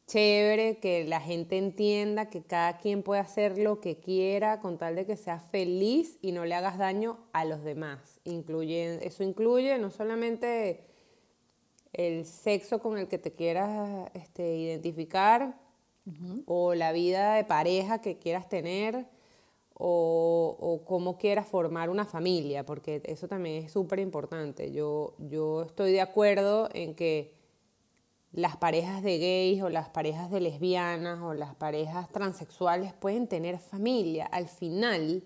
[0.07, 4.94] chévere que la gente entienda que cada quien puede hacer lo que quiera con tal
[4.94, 8.15] de que sea feliz y no le hagas daño a los demás.
[8.26, 10.84] Incluye, eso incluye no solamente
[11.92, 15.58] el sexo con el que te quieras este, identificar
[16.44, 19.06] o la vida de pareja que quieras tener
[19.74, 24.72] o, o cómo quieras formar una familia, porque eso también es súper importante.
[24.72, 27.34] Yo, yo estoy de acuerdo en que
[28.32, 33.58] las parejas de gays o las parejas de lesbianas o las parejas transexuales pueden tener
[33.58, 34.26] familia.
[34.26, 35.24] Al final,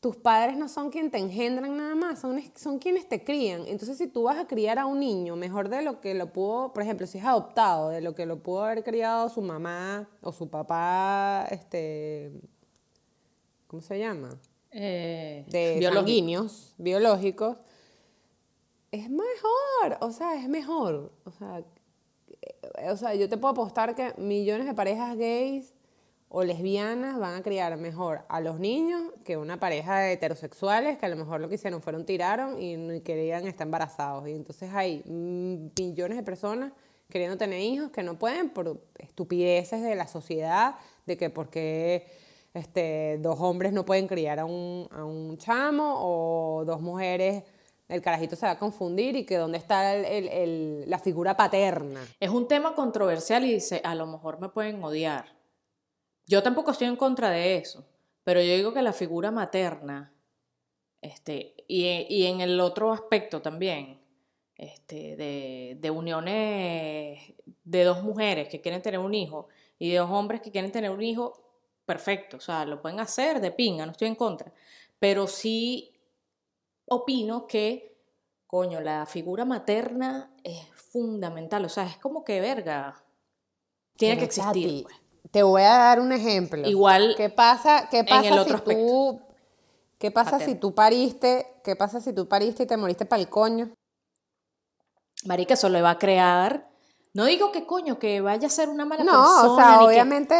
[0.00, 3.66] tus padres no son quienes te engendran nada más, son, son quienes te crían.
[3.66, 6.72] Entonces, si tú vas a criar a un niño mejor de lo que lo pudo,
[6.72, 10.32] por ejemplo, si es adoptado, de lo que lo pudo haber criado su mamá o
[10.32, 12.32] su papá, este,
[13.66, 14.38] ¿cómo se llama?
[14.70, 15.94] eh, de biológico.
[15.94, 17.56] sanguíneos, biológicos,
[18.90, 21.12] es mejor, o sea, es mejor.
[21.24, 21.62] O sea,
[22.40, 25.74] eh, o sea, yo te puedo apostar que millones de parejas gays
[26.30, 31.06] o lesbianas van a criar mejor a los niños que una pareja de heterosexuales que
[31.06, 34.28] a lo mejor lo que hicieron fueron tiraron y querían estar embarazados.
[34.28, 36.72] Y entonces hay mm, millones de personas
[37.08, 40.74] queriendo tener hijos que no pueden por estupideces de la sociedad,
[41.06, 42.06] de que porque
[42.52, 47.44] este, dos hombres no pueden criar a un, a un chamo o dos mujeres,
[47.88, 51.34] el carajito se va a confundir y que dónde está el- el- el- la figura
[51.38, 52.00] paterna.
[52.20, 55.37] Es un tema controversial y dice, a lo mejor me pueden odiar.
[56.28, 57.84] Yo tampoco estoy en contra de eso,
[58.22, 60.12] pero yo digo que la figura materna,
[61.00, 63.98] este, y, y en el otro aspecto también,
[64.54, 67.32] este, de, de uniones
[67.64, 70.90] de dos mujeres que quieren tener un hijo y de dos hombres que quieren tener
[70.90, 71.44] un hijo,
[71.86, 74.52] perfecto, o sea, lo pueden hacer de pinga, no estoy en contra,
[74.98, 75.94] pero sí
[76.84, 77.96] opino que,
[78.46, 83.02] coño, la figura materna es fundamental, o sea, es como que verga,
[83.96, 84.66] tiene Pero, que existir.
[84.66, 85.07] Tati, pues.
[85.30, 86.66] Te voy a dar un ejemplo.
[86.66, 89.20] Igual ¿Qué pasa, qué pasa el otro si tú
[89.98, 93.28] qué pasa si tú pariste, qué pasa si tú pariste y te moriste para el
[93.28, 93.70] coño?
[95.24, 96.68] Marica, eso le va a crear.
[97.14, 99.52] No digo que coño, que vaya a ser una mala No, persona.
[99.52, 100.34] o sea, que- obviamente,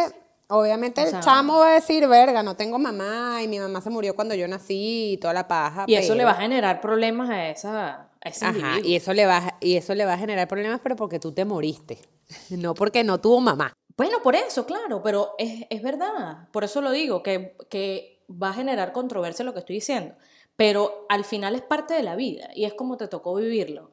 [0.47, 4.15] obviamente el chamo va a decir, verga, no tengo mamá y mi mamá se murió
[4.15, 5.83] cuando yo nací y toda la paja.
[5.87, 8.89] Y eso le va a generar problemas a esa, a ese Ajá, individuo.
[8.89, 11.43] y eso le va y eso le va a generar problemas, pero porque tú te
[11.43, 11.99] moriste,
[12.51, 13.73] no porque no tuvo mamá.
[13.99, 16.47] Bueno, por eso, claro, pero es, es verdad.
[16.53, 20.15] Por eso lo digo, que, que va a generar controversia lo que estoy diciendo.
[20.55, 23.91] Pero al final es parte de la vida y es como te tocó vivirlo.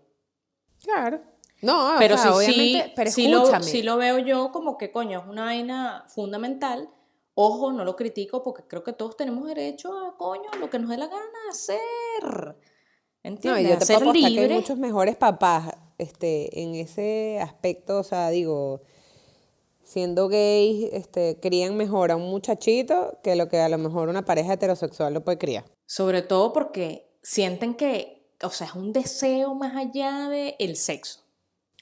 [0.81, 1.23] Claro.
[1.61, 4.79] No, o Pero sea, sí, sí, obviamente, pero sí lo, sí lo veo yo como
[4.79, 6.89] que, coño, es una vaina fundamental.
[7.35, 10.89] Ojo, no lo critico porque creo que todos tenemos derecho a, coño, lo que nos
[10.91, 11.81] dé la gana hacer.
[12.23, 12.55] No,
[13.25, 13.65] ¿Entiendes?
[13.65, 17.99] y yo te a ser puedo que hay muchos mejores papás este, en ese aspecto,
[17.99, 18.83] o sea, digo,
[19.87, 24.25] siendo gays, este, crían mejor a un muchachito que lo que a lo mejor una
[24.25, 25.65] pareja heterosexual lo puede criar.
[25.87, 31.21] Sobre todo porque sienten que, o sea, es un deseo más allá del el sexo,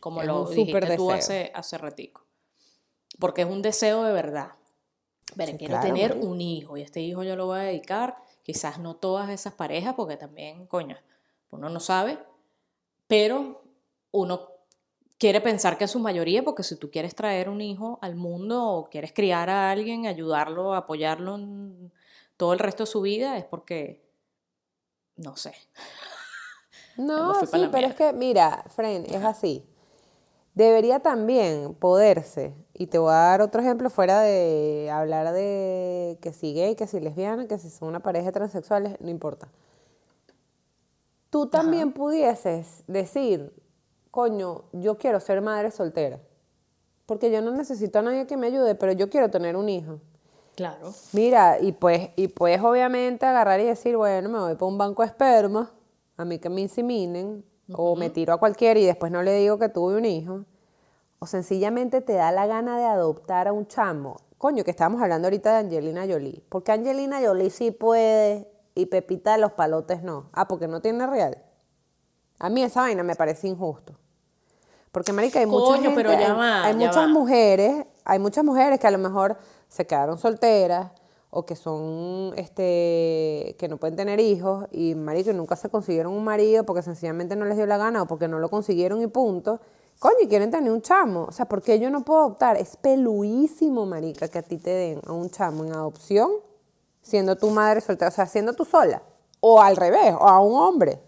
[0.01, 2.27] como Es lo dijiste tú hace, hace ratico.
[3.19, 4.51] Porque es un deseo de verdad.
[5.35, 8.17] Pero Sí, quiero claro, tener un hijo y este hijo yo lo voy a dedicar,
[8.43, 10.99] quizás no todas esas parejas, porque también, coño,
[11.51, 12.19] uno no sabe,
[13.07, 13.63] pero
[14.11, 14.54] uno
[15.19, 18.63] quiere pensar que es su mayoría, porque si tú quieres traer un hijo al mundo
[18.65, 21.93] o quieres criar a alguien, ayudarlo, apoyarlo en
[22.37, 24.03] todo el resto de su vida, es porque,
[25.17, 25.55] no sé.
[26.97, 29.67] No, sí, pero es que, mira, Fren, es así.
[30.55, 36.33] Debería también poderse, y te voy a dar otro ejemplo fuera de hablar de que
[36.33, 39.49] si gay, que si lesbiana, que si son una pareja transexuales, no importa.
[41.31, 43.53] Tú también pudieses decir,
[44.15, 46.21] coño, yo quiero ser madre soltera,
[47.05, 49.99] porque yo no necesito a nadie que me ayude, pero yo quiero tener un hijo.
[50.55, 50.93] Claro.
[51.13, 55.03] Mira, y pues, y puedes obviamente agarrar y decir, bueno, me voy para un banco
[55.03, 55.73] de esperma,
[56.17, 59.59] a mí que me inseminen, o me tiro a cualquiera y después no le digo
[59.59, 60.45] que tuve un hijo,
[61.19, 64.19] o sencillamente te da la gana de adoptar a un chamo.
[64.39, 66.41] Coño, que estábamos hablando ahorita de Angelina Jolie.
[66.49, 70.31] Porque Angelina Jolie sí puede y Pepita de los palotes no.
[70.33, 71.43] Ah, porque no tiene real.
[72.39, 73.99] A mí esa vaina me parece injusto.
[74.95, 77.09] Porque, marica, hay mucha Coño, gente, pero ya hay, va, hay ya muchas va.
[77.09, 79.37] mujeres, hay muchas mujeres que a lo mejor
[79.69, 80.93] se quedaron solteras
[81.31, 86.13] o que son, este, que no pueden tener hijos y, marica, y nunca se consiguieron
[86.13, 89.09] un marido porque sencillamente no les dio la gana o porque no lo consiguieron y
[89.09, 89.61] punto.
[89.99, 91.25] Coño, y quieren tener un chamo.
[91.25, 92.57] O sea, ¿por qué yo no puedo adoptar?
[92.57, 96.31] Es peluísimo, marica, que a ti te den a un chamo en adopción
[97.03, 99.03] siendo tu madre soltera, o sea, siendo tú sola.
[99.41, 101.01] O al revés, o a un hombre.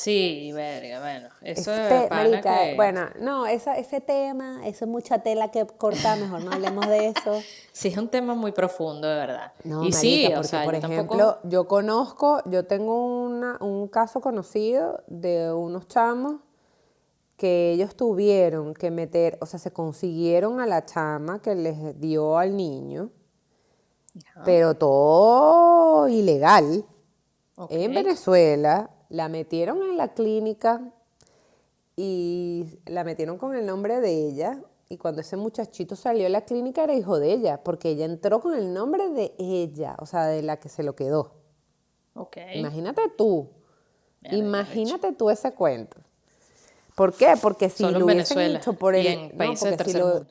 [0.00, 1.28] Sí, verga, bueno.
[1.42, 5.50] Eso Este, es pana marica, que- bueno, no, esa, ese tema, eso es mucha tela
[5.50, 7.42] que cortar, mejor no hablemos de eso.
[7.72, 9.52] Sí, es un tema muy profundo, de verdad.
[9.64, 11.48] No, y sí, marica, o porque sea, por yo ejemplo, tampoco...
[11.48, 16.36] yo conozco, yo tengo una, un caso conocido de unos chamos
[17.36, 22.38] que ellos tuvieron que meter, o sea, se consiguieron a la chama que les dio
[22.38, 23.10] al niño,
[24.44, 26.84] pero todo ilegal.
[27.68, 30.92] En Venezuela la metieron en la clínica
[31.96, 34.62] y la metieron con el nombre de ella.
[34.90, 38.40] Y cuando ese muchachito salió de la clínica era hijo de ella, porque ella entró
[38.40, 41.32] con el nombre de ella, o sea, de la que se lo quedó.
[42.14, 42.38] Ok.
[42.54, 43.48] Imagínate tú,
[44.38, 45.98] imagínate tú ese cuento.
[46.94, 47.34] ¿Por qué?
[47.40, 49.04] Porque si Solo lo hubiesen Venezuela hecho por el...
[49.28, 50.26] no, porque si lo-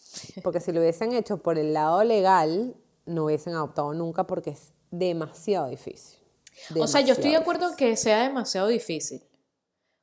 [0.42, 4.72] porque si lo hubiesen hecho por el lado legal, no hubiesen adoptado nunca porque es
[4.90, 6.18] demasiado difícil.
[6.78, 9.22] O sea, yo estoy de acuerdo en que sea demasiado difícil.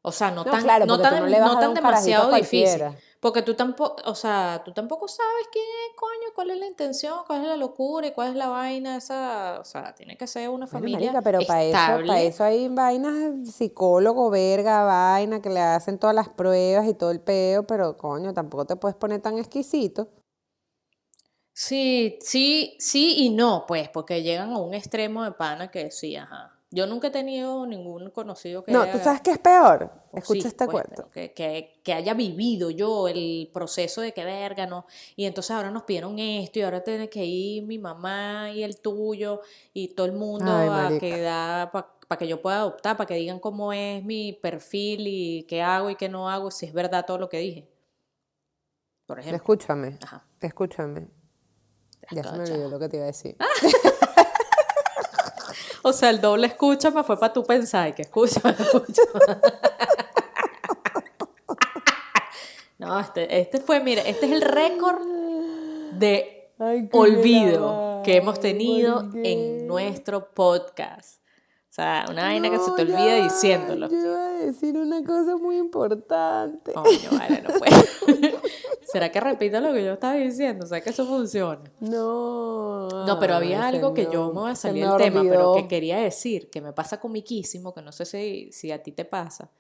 [0.02, 2.84] O sea, no No, tan, claro, no tan, no tan demasiado difícil.
[3.20, 5.60] Porque tú tampoco, o sea, tú tampoco sabes qué
[5.98, 9.60] coño, cuál es la intención, cuál es la locura y cuál es la vaina esa,
[9.60, 12.70] o sea, tiene que ser una Bueno, familia marica, pero para eso, para eso hay
[12.70, 17.98] vainas, psicólogo, verga, vaina, que le hacen todas las pruebas y todo el peo, pero
[17.98, 20.08] coño, tampoco te puedes poner tan exquisito.
[21.62, 26.16] Sí, sí, sí y no, pues, porque llegan a un extremo de pana que sí,
[26.16, 26.56] ajá.
[26.72, 29.92] Yo nunca he tenido ningún conocido que No, haya- ¿tú sabes qué es peor?
[30.14, 31.10] o Escucha sí, este pues, cuento.
[31.12, 34.86] que, que- que haya vivido yo el proceso de que verga, ¿no?
[35.18, 38.80] Y entonces ahora nos pidieron esto y ahora tiene que ir mi mamá y el
[38.80, 39.42] tuyo
[39.74, 41.70] y todo el mundo Ay, a que da
[42.08, 45.90] para que yo pueda adoptar, para que digan cómo es mi perfil y qué hago
[45.90, 47.68] y qué no hago, si es verdad todo lo que dije.
[49.06, 49.38] Por ejemplo.
[49.38, 50.24] Escúchame, Ajá.
[50.40, 51.19] escúchame.
[52.12, 53.36] Ya se me olvidó lo que te iba a decir.
[55.82, 59.42] O sea, el doble escúchame fue para tú pensar que escúchame, escúchame.
[62.78, 65.02] No, este, este fue, mira, este es el récord
[65.94, 71.22] de Ay, olvido que hemos tenido en nuestro podcast.
[71.70, 73.90] O sea, una vaina que se te olvida ya, diciéndolo.
[73.90, 76.74] Yo iba a decir una cosa muy importante.
[76.74, 78.42] Coño, vale, no puedo.
[78.92, 80.66] ¿Será que repito lo que yo estaba diciendo?
[80.66, 81.62] Sea, que eso funciona.
[81.80, 82.88] No.
[83.06, 85.98] No, pero había algo que yo me- voy a salir del tema, pero que quería
[85.98, 89.52] decir, que me pasa comiquísimo, que no sé si, si a ti te pasa,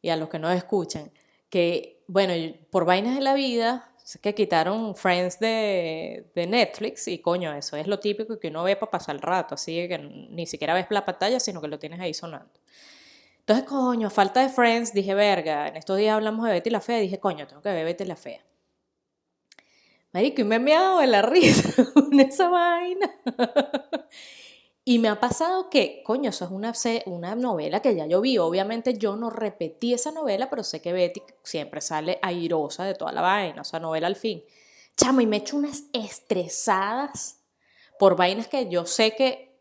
[0.00, 1.10] y a los que nos escuchan,
[1.50, 2.32] que, bueno,
[2.70, 7.86] por vainas de la vida, que quitaron Friends de, de Netflix, y coño, eso es
[7.86, 11.04] lo típico que uno ve para pasar el rato, así que ni siquiera ves la
[11.04, 12.50] pantalla, sino que lo tienes ahí sonando.
[13.40, 16.98] Entonces, coño, falta de Friends, dije, verga, en estos días hablamos de Betty la Fea,
[16.98, 18.40] dije, coño, tengo que ver Betty la Fea.
[20.14, 23.10] Marico, y me he meado de la risa con esa vaina.
[24.86, 26.74] Y me ha pasado que, coño, eso es una,
[27.06, 28.36] una novela que ya yo vi.
[28.36, 33.10] Obviamente yo no repetí esa novela, pero sé que Betty siempre sale airosa de toda
[33.10, 34.44] la vaina, o sea, novela al fin.
[34.94, 37.40] Chamo, y me echo unas estresadas
[37.98, 39.58] por vainas que yo sé que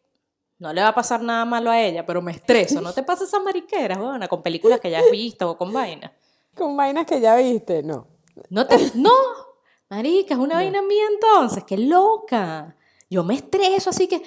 [0.60, 2.82] no le va a pasar nada malo a ella, pero me estreso.
[2.82, 6.12] ¿No te pasa esas mariqueras, buena, con películas que ya has visto o con vainas?
[6.54, 8.10] Con vainas que ya viste, no.
[8.50, 8.78] No te.
[8.96, 9.12] ¡No!
[9.89, 12.76] Marica, es una vaina mía entonces, qué loca.
[13.10, 14.24] Yo me estreso así que.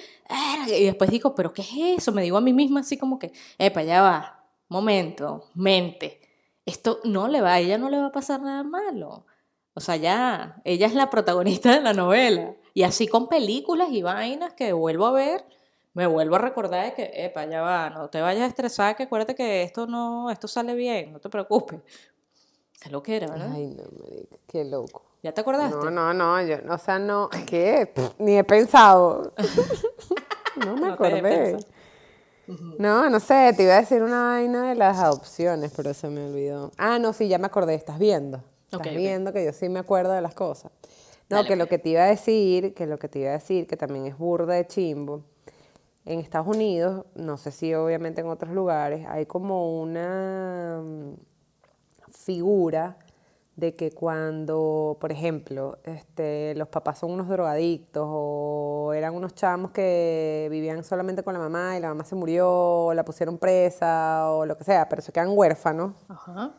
[0.67, 2.11] Y después digo, ¿pero qué es eso?
[2.11, 4.45] Me digo a mí misma así como que, epa, ya va.
[4.69, 6.21] Momento, mente.
[6.65, 9.25] Esto no le va, a ella no le va a pasar nada malo.
[9.73, 12.55] O sea, ya, ella es la protagonista de la novela.
[12.73, 15.45] Y así con películas y vainas que vuelvo a ver,
[15.93, 19.03] me vuelvo a recordar de que, epa, ya va, no te vayas a estresar, que
[19.03, 21.79] acuérdate que esto no, esto sale bien, no te preocupes.
[22.83, 23.51] Es lo que era, ¿verdad?
[23.53, 25.06] Ay, no, marica, qué loco.
[25.27, 25.75] ¿Ya te acordaste?
[25.75, 27.91] No, no, no, yo, o sea, no, ¿qué?
[27.93, 29.33] Pff, Ni he pensado.
[30.55, 31.57] No me No acordé.
[32.79, 36.27] No, no sé, te iba a decir una vaina de las adopciones, pero se me
[36.27, 36.71] olvidó.
[36.77, 38.41] Ah, no, sí, ya me acordé, estás viendo.
[38.71, 40.71] Estás viendo que yo sí me acuerdo de las cosas.
[41.29, 41.71] No, Dale, que lo pues.
[41.71, 44.17] que te iba a decir, que lo que te iba a decir, que también es
[44.17, 45.23] burda de chimbo.
[46.05, 51.13] En Estados Unidos, no sé si obviamente en otros lugares, hay como una mm,
[52.13, 52.97] figura
[53.57, 59.71] de que cuando, por ejemplo, este, los papás son unos drogadictos o eran unos chamos
[59.71, 64.31] que vivían solamente con la mamá y la mamá se murió o la pusieron presa
[64.31, 66.51] o lo que sea, pero se quedan huérfanos, Ajá.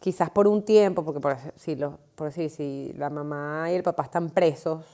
[0.00, 3.84] quizás por un tiempo, porque por, si, los, por decir, si la mamá y el
[3.84, 4.84] papá están presos,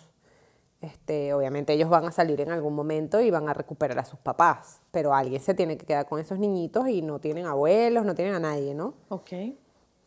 [0.82, 4.18] este, obviamente ellos van a salir en algún momento y van a recuperar a sus
[4.18, 8.14] papás, pero alguien se tiene que quedar con esos niñitos y no tienen abuelos, no
[8.14, 8.92] tienen a nadie, ¿no?
[9.08, 9.32] Ok.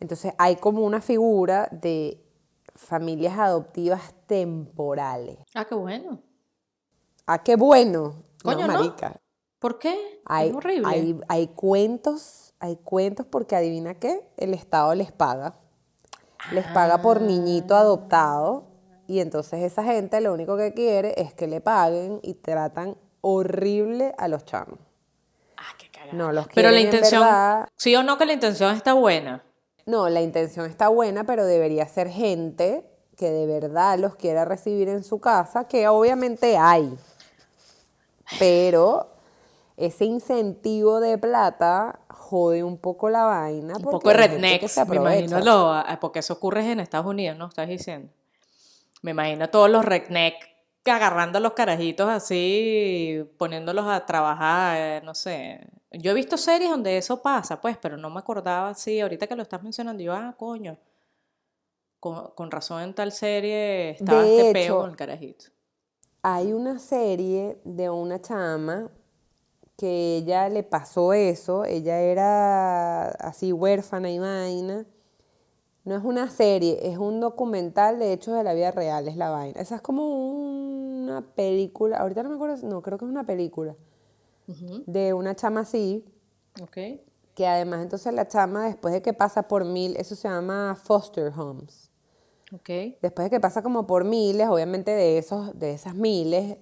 [0.02, 2.20] Entonces hay como una figura de
[2.74, 5.38] familias adoptivas temporales.
[5.54, 6.18] Ah, qué bueno.
[7.24, 8.16] Ah, qué bueno.
[8.42, 8.78] Coño, no, ¿no?
[8.80, 9.20] marica.
[9.60, 10.20] ¿Por qué?
[10.24, 10.88] Hay, es horrible.
[10.88, 15.54] Hay, hay cuentos, hay cuentos porque adivina qué, el Estado les paga.
[16.50, 18.64] Les paga por niñito adoptado
[19.06, 24.16] y entonces esa gente lo único que quiere es que le paguen y tratan horrible
[24.18, 24.80] a los chamos.
[25.56, 26.12] Ah, qué cagada.
[26.14, 27.68] No, los Pero la intención, verdad.
[27.76, 29.44] sí o no que la intención está buena.
[29.86, 32.84] No, la intención está buena, pero debería ser gente
[33.16, 36.96] que de verdad los quiera recibir en su casa, que obviamente hay.
[38.38, 39.08] Pero
[39.76, 43.74] ese incentivo de plata jode un poco la vaina.
[43.76, 47.46] Un poco rednecks, me imagino, lo, ah, porque eso ocurre en Estados Unidos, ¿no?
[47.46, 48.12] Estás diciendo.
[49.02, 50.51] Me imagino a todos los rednecks
[50.90, 55.60] agarrando a los carajitos así, poniéndolos a trabajar, eh, no sé.
[55.92, 59.00] Yo he visto series donde eso pasa, pues, pero no me acordaba así.
[59.00, 60.78] Ahorita que lo estás mencionando, yo, ah, coño.
[62.00, 65.46] Con, con razón en tal serie estaba De este peo con el carajito.
[66.22, 68.90] Hay una serie de una chama
[69.76, 74.86] que ella le pasó eso, ella era así huérfana y vaina.
[75.84, 79.30] No es una serie, es un documental de hechos de la vida real, es la
[79.30, 79.60] vaina.
[79.60, 83.74] Esa es como una película, ahorita no me acuerdo, no, creo que es una película
[84.86, 86.04] de una chama así,
[86.60, 86.76] Ok.
[87.34, 91.32] que además entonces la chama después de que pasa por mil, eso se llama foster
[91.36, 91.90] homes.
[93.00, 96.58] Después de que pasa como por miles, obviamente de esos, de esas miles,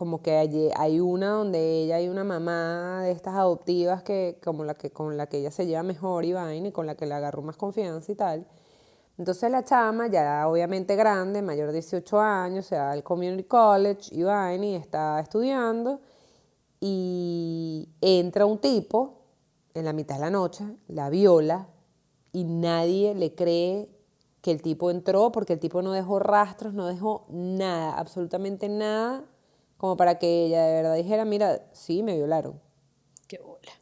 [0.00, 4.64] como que hay, hay una donde ella hay una mamá de estas adoptivas que, como
[4.64, 7.04] la que, con la que ella se lleva mejor y vaina, y con la que
[7.04, 8.46] le agarró más confianza y tal.
[9.18, 14.08] Entonces la chama, ya obviamente grande, mayor de 18 años, se va al community college
[14.12, 16.00] y vaina y está estudiando.
[16.80, 19.18] Y entra un tipo
[19.74, 21.68] en la mitad de la noche, la viola
[22.32, 23.90] y nadie le cree
[24.40, 29.26] que el tipo entró porque el tipo no dejó rastros, no dejó nada, absolutamente nada,
[29.80, 32.60] como para que ella de verdad dijera, mira, sí, me violaron.
[33.26, 33.72] Qué bola.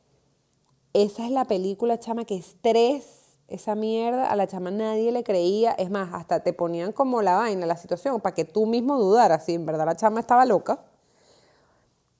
[0.92, 5.72] Esa es la película, chama, que estrés, esa mierda, a la chama nadie le creía,
[5.72, 9.44] es más, hasta te ponían como la vaina, la situación, para que tú mismo dudaras
[9.44, 10.78] si en verdad la chama estaba loca.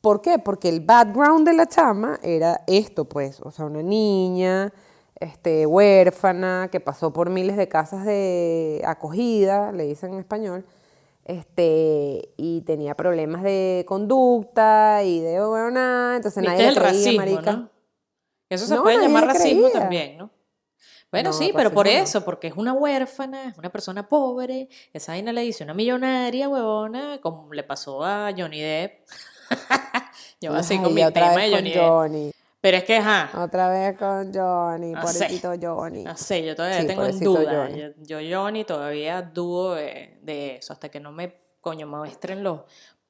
[0.00, 0.40] ¿Por qué?
[0.40, 4.72] Porque el background de la chama era esto, pues, o sea, una niña,
[5.14, 10.66] este, huérfana, que pasó por miles de casas de acogida, le dicen en español,
[11.28, 16.88] este, y tenía problemas de conducta y de, bueno, nada, entonces ¿Viste nadie le creía,
[16.92, 17.52] racismo, marica.
[17.52, 17.70] no?
[18.50, 19.78] Eso se No, puede llamar racismo creía.
[19.80, 20.30] también, ¿no?
[21.12, 25.12] Bueno, No, sí, pero por eso, porque es una huérfana, es una persona pobre, esa
[25.12, 29.06] vaina le dice una millonaria, huevona, como le pasó a Johnny Depp.
[30.40, 31.20] Yo así con mi vez de
[31.56, 31.78] Johnny Depp.
[31.82, 32.32] Johnny.
[32.60, 35.18] Pero es que, ajá, Otra vez con Johnny, No sé.
[35.20, 36.02] pobrecito Johnny.
[36.02, 37.66] no sé, yo todavía Sí, tengo en duda.
[37.68, 37.80] Johnny.
[38.04, 42.42] Yo, yo, Johnny, todavía dudo de, de eso, hasta que no me, coño, me muestren
[42.42, 42.62] los,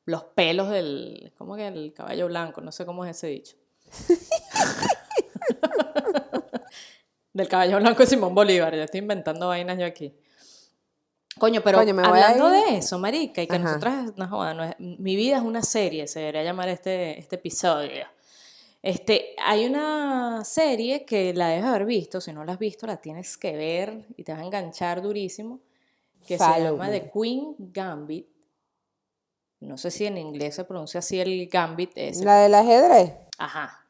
[0.05, 2.61] los pelos del, ¿cómo que el caballo blanco?
[2.61, 3.57] No sé cómo es ese dicho.
[7.33, 10.15] del caballo blanco de Simón Bolívar, ya estoy inventando vainas yo aquí.
[11.39, 13.65] Coño, pero Coño, hablando de eso, marica, y que Ajá.
[13.65, 17.37] nosotras, no joda, no es- mi vida es una serie, se debería llamar este, este
[17.37, 18.07] episodio.
[18.83, 22.97] Este, hay una serie que la debes haber visto, si no la has visto, la
[22.99, 25.61] tienes que ver y te va a enganchar durísimo,
[26.27, 27.01] que se llama me.
[27.01, 28.29] The Queen Gambit.
[29.61, 32.25] No sé si en inglés se pronuncia así el Gambit ese.
[32.25, 33.85] La del ajedrez, Ajá.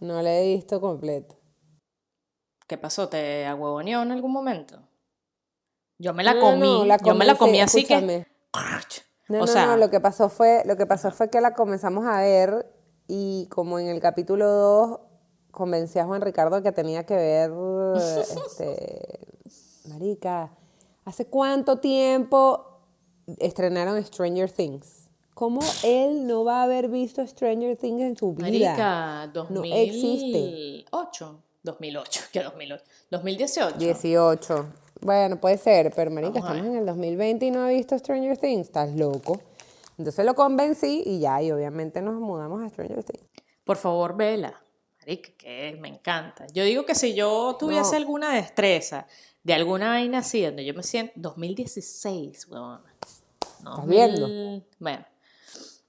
[0.00, 1.36] no la he visto completa.
[2.66, 3.08] ¿Qué pasó?
[3.08, 4.82] ¿Te ahuevoneó en algún momento?
[5.98, 8.24] Yo me la No, comí, no, la yo me la comí así escúchame.
[8.24, 8.30] que...
[9.28, 11.54] No, o no, sea, no, lo que pasó fue, lo que pasó fue que la
[11.54, 12.66] comenzamos a ver
[13.12, 15.00] y como en el capítulo 2
[15.50, 17.50] convencí a Juan Ricardo que tenía que ver,
[17.96, 19.18] este,
[19.88, 20.52] marica,
[21.04, 22.78] ¿hace cuánto tiempo
[23.38, 25.08] estrenaron Stranger Things?
[25.34, 28.76] ¿Cómo él no va a haber visto Stranger Things en su vida?
[28.76, 30.84] Marica, No existe.
[30.92, 32.84] 2008, 2008, ¿qué 2008?
[33.10, 33.76] 2018.
[33.76, 34.66] 18.
[35.00, 38.38] Bueno, puede ser, pero marica, Vamos estamos en el 2020 y no he visto Stranger
[38.38, 39.40] Things, estás loco.
[40.00, 43.30] Entonces lo convencí y ya, y obviamente nos mudamos a Stranger Things.
[43.64, 44.58] Por favor, vela.
[45.00, 46.46] Marica, que me encanta.
[46.54, 47.96] Yo digo que si yo tuviese No.
[47.98, 49.06] alguna destreza
[49.42, 51.12] de alguna vaina así, donde yo me siento...
[51.16, 52.80] 2016, weón.
[53.58, 54.64] ¿Estás viendo?
[54.78, 55.04] Bueno.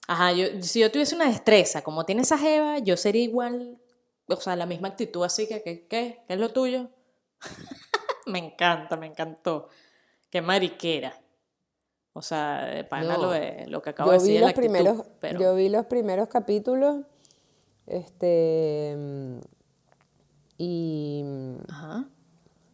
[0.07, 3.79] Ajá, yo, si yo tuviese una destreza como tiene esa jeva, yo sería igual,
[4.27, 6.21] o sea, la misma actitud así que, que ¿qué?
[6.27, 6.89] ¿Qué es lo tuyo?
[8.25, 9.69] me encanta, me encantó.
[10.29, 11.20] Qué mariquera.
[12.13, 14.39] O sea, de pana No, lo, de- lo que acabo Yo de decir vi de
[14.41, 17.05] la los actitud, primeros, pero yo vi los primeros capítulos,
[17.87, 18.97] este,
[20.57, 21.23] y,
[21.69, 22.05] Ajá.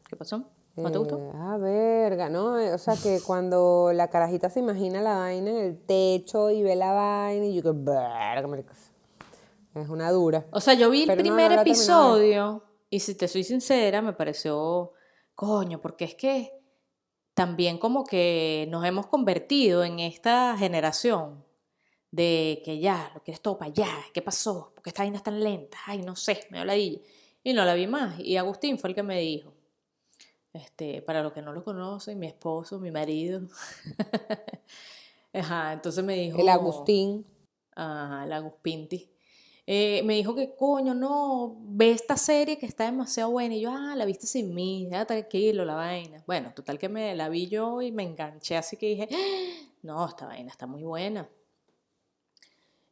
[0.09, 0.43] ¿Qué pasó?
[0.75, 1.17] ¿No te gustó?
[1.17, 2.53] eh, ah, verga, ¿no?
[2.73, 6.75] O sea, que cuando la carajita se imagina la vaina en el techo y ve
[6.75, 8.47] la vaina y yo que, verga,
[9.73, 10.45] es una dura.
[10.51, 11.67] O sea, yo vi el Pero no, primer no ver.
[11.67, 14.91] episodio y si te soy sincera, me pareció,
[15.33, 16.57] coño, porque es que
[17.38, 21.45] también como que nos hemos convertido en esta generación
[22.09, 24.71] de que ya, lo quieres todo para allá, ¿qué pasó?
[24.73, 25.77] ¿Por qué esta vaina es tan lenta?
[25.85, 27.03] Ay, no sé, me dio la Y
[27.53, 28.19] no la vi más.
[28.19, 29.53] Y Agustín fue el que me dijo,
[30.51, 33.41] este, para los que no lo conocen, mi esposo, mi marido.
[35.33, 36.39] Ajá, entonces me dijo...
[36.39, 37.23] El Agustín,
[37.75, 39.11] Ajá, el Agus Pinti.
[39.70, 43.53] Eh, me dijo que coño, no, ve esta serie que está demasiado buena.
[43.53, 46.24] Y yo, ah, la viste sin mí, ya tranquilo, la vaina.
[46.26, 50.07] Bueno, total que me la vi yo y me enganché, así que dije, "Ah, no,
[50.07, 51.28] esta vaina está muy buena.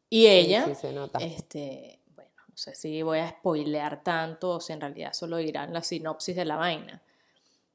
[0.09, 1.19] Y ella, sí, se nota.
[1.19, 5.73] este, bueno, no sé si voy a spoilear tanto o si en realidad solo dirán
[5.73, 7.01] la sinopsis de la vaina,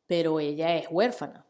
[0.07, 1.47] pero ella es huérfana.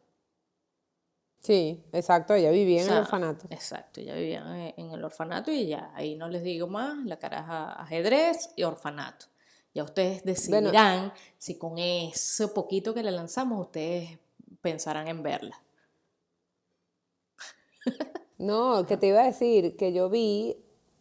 [1.41, 3.47] Sí, exacto, ella vivía en sea, el orfanato.
[3.51, 7.19] Exacto, ya vivían en- en el orfanato y ya, ahí no les digo más, la
[7.19, 9.27] caraja ajedrez y orfanato.
[9.75, 14.19] Ya ustedes decidirán si con ese poquito que le lanzamos ustedes
[14.61, 15.63] pensarán en verla.
[18.39, 20.57] No, que te iba a decir que yo vi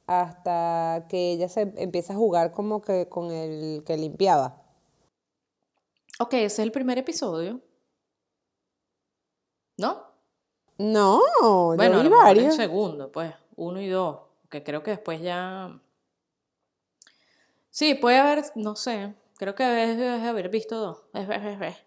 [0.07, 4.61] hasta que ella se empieza a jugar como que con el que limpiaba.
[6.19, 7.61] Ok, ese es el primer episodio.
[9.77, 10.08] ¿No?
[10.79, 11.21] No,
[11.75, 12.55] Bueno, yo vi lo mejor el varios.
[12.55, 15.79] segundo, pues, uno y dos, que creo que después ya...
[17.69, 21.03] Sí, puede haber, no sé, creo que debes haber visto dos.
[21.13, 21.77] Es- es- es-.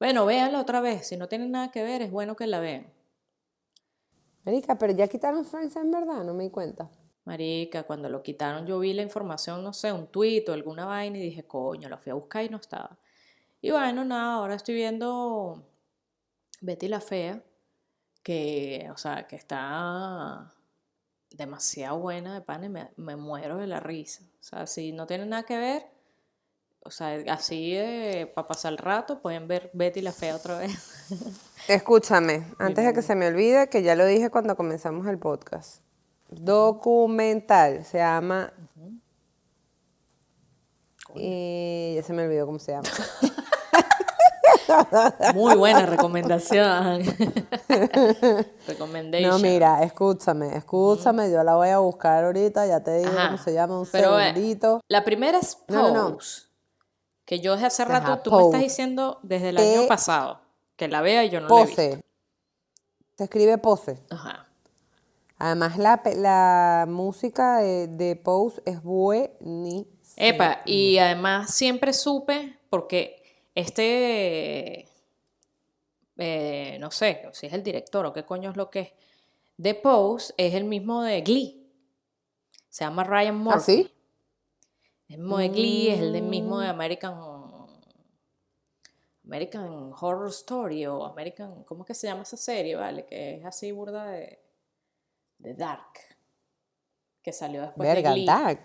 [0.00, 2.92] Bueno, véanla otra vez, si no tienen nada que ver, es bueno que la vean.
[4.44, 6.90] Marica, pero ya quitaron Friends en verdad, no me di cuenta.
[7.24, 11.16] Marica, cuando lo quitaron yo vi la información, no sé, un tuit o alguna vaina
[11.18, 12.98] y dije, coño, la fui a buscar y no estaba.
[13.62, 15.64] Y bueno, nada, ahora estoy viendo
[16.60, 17.42] Betty la Fea,
[18.24, 20.52] que, o sea, que está
[21.30, 24.24] demasiado buena de pan y me, me muero de la risa.
[24.40, 25.86] O sea, si no tiene nada que ver,
[26.80, 27.78] o sea, así
[28.34, 31.08] para pasar el rato pueden ver Betty la Fea otra vez.
[31.68, 35.82] Escúchame, antes de que se me olvide, que ya lo dije cuando comenzamos el podcast.
[36.30, 38.52] Documental, se llama...
[41.14, 42.88] Y ya se me olvidó cómo se llama.
[45.34, 47.02] Muy buena recomendación.
[48.66, 49.30] Recommendation.
[49.30, 53.26] No, mira, escúchame, escúchame, yo la voy a buscar ahorita, ya te digo Ajá.
[53.26, 54.80] cómo se llama, un Pero, eh, segundito.
[54.88, 55.78] La primera es Pose.
[55.80, 56.18] No, no, no.
[57.24, 58.64] Que yo desde hace rato, Ajá, tú me estás Pose.
[58.64, 60.40] diciendo desde el año pasado.
[60.76, 61.76] Que la vea y yo no la he visto.
[61.82, 62.04] Pose.
[63.16, 64.02] Se escribe Pose.
[64.10, 64.46] Ajá.
[65.38, 69.86] Además, la, la música de, de Pose es buenísima.
[70.16, 73.23] Epa, y además siempre supe, porque
[73.54, 74.88] este,
[76.16, 78.92] eh, no sé si es el director o qué coño es lo que es,
[79.56, 81.60] de Pose es el mismo de Glee.
[82.68, 83.62] Se llama Ryan ¿Ah, Murphy.
[83.84, 83.90] sí?
[85.08, 86.60] El mismo de Glee, es el del mismo Mm.
[86.62, 87.14] de American,
[89.24, 93.06] American Horror Story o American, ¿cómo es que se llama esa serie, vale?
[93.06, 94.38] Que es así burda de,
[95.38, 95.92] de Dark,
[97.22, 98.26] que salió después de Verga, Glee.
[98.26, 98.64] Dark.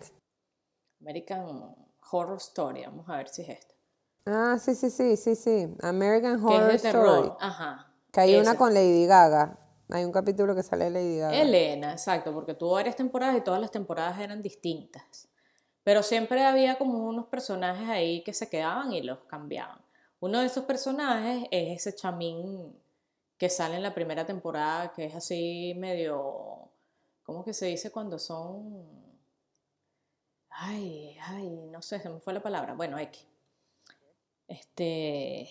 [1.02, 1.76] American
[2.12, 3.74] Horror Story, vamos a ver si es esta.
[4.26, 5.76] Ah, sí, sí, sí, sí, sí.
[5.82, 7.08] American Que Horror es de terror.
[7.08, 7.38] Story.
[7.40, 7.94] Ajá.
[8.12, 9.58] Que hay una con Lady Gaga.
[9.90, 11.36] Hay un capítulo que sale de Lady Gaga.
[11.36, 15.28] Elena, exacto, porque tuvo varias temporadas y todas las temporadas eran distintas.
[15.84, 19.80] Pero siempre había como unos personajes ahí que se quedaban y los cambiaban.
[20.20, 22.78] Uno de esos personajes es ese chamín
[23.38, 26.70] que sale en la primera temporada, que es así medio,
[27.24, 28.86] ¿cómo que se dice cuando son?
[30.50, 32.74] Ay, ay, no sé, se me fue la palabra.
[32.74, 33.26] Bueno, X.
[34.50, 35.48] Este,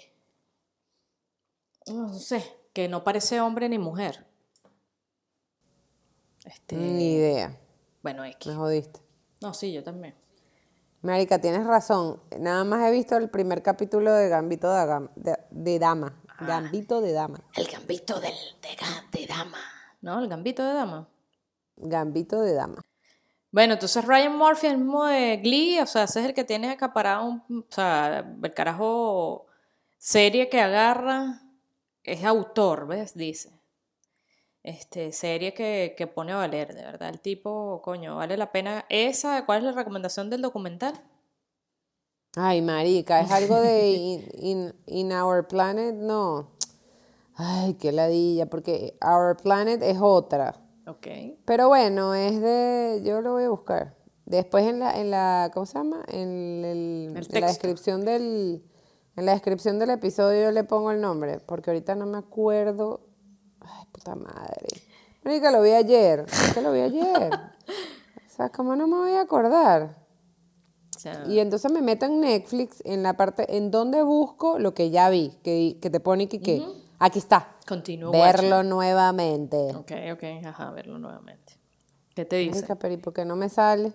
[1.86, 4.26] no sé, que no parece hombre ni mujer.
[6.44, 7.56] Este, Ni idea.
[8.02, 8.46] bueno, X.
[8.48, 9.00] Me jodiste.
[9.40, 10.14] No, sí, yo también.
[11.02, 12.20] Marica, tienes razón.
[12.38, 16.20] Nada más he visto el primer capítulo de Gambito de, Gam- de- de Dama.
[16.28, 16.44] Ah.
[16.46, 17.40] Gambito de Dama.
[17.54, 18.34] El gambito del,
[19.12, 19.58] de dama.
[20.00, 20.18] ¿No?
[20.20, 21.08] El gambito de dama.
[21.76, 22.80] Gambito de Dama.
[23.58, 26.70] Bueno, entonces Ryan Murphy, el mismo de Glee, o sea, ese es el que tiene
[26.70, 29.46] acaparado, un, o sea, el carajo
[29.96, 31.42] serie que agarra,
[32.04, 33.16] es autor, ¿ves?
[33.16, 33.50] Dice.
[34.62, 37.08] Este, serie que, que pone a valer, de verdad.
[37.08, 38.84] El tipo, coño, vale la pena.
[38.90, 40.94] Esa, ¿cuál es la recomendación del documental?
[42.36, 46.52] Ay, marica, es algo de in, in- in Our Planet, no.
[47.34, 50.54] Ay, qué ladilla, porque Our Planet es otra.
[50.88, 51.06] Ok.
[51.44, 53.02] Pero bueno, es de.
[53.04, 53.94] Yo lo voy a buscar.
[54.26, 56.02] Después en la, en la ¿cómo se llama?
[56.08, 58.62] En, el- en la descripción del.
[59.16, 63.00] En la descripción del episodio yo le pongo el nombre, porque ahorita no me acuerdo.
[63.60, 64.66] Ay, puta madre.
[65.24, 66.24] Marica, lo vi ayer.
[66.54, 67.30] Que lo vi ayer.
[68.26, 69.96] O sea, ¿cómo no me voy a acordar?
[71.28, 75.10] Y entonces me meto en Netflix, en la parte, en donde busco lo que ya
[75.10, 76.62] vi, que, que te pone que, que
[76.98, 77.56] aquí está.
[77.66, 78.10] continúa.
[78.10, 79.74] Verlo nuevamente.
[79.74, 81.54] Ok, ok, ajá, verlo nuevamente.
[82.14, 82.56] ¿Qué te dice?
[82.56, 83.92] Marica, pero ¿y por qué no me sale?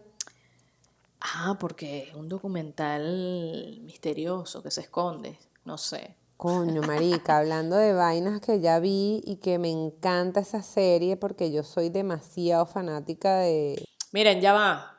[1.20, 5.40] Ah, porque es un documental misterioso que se esconde.
[5.66, 6.16] No sé.
[6.38, 11.52] Coño, marica, hablando de vainas que ya vi y que me encanta esa serie porque
[11.52, 13.84] yo soy demasiado fanática de...
[14.12, 14.93] Miren, ya va.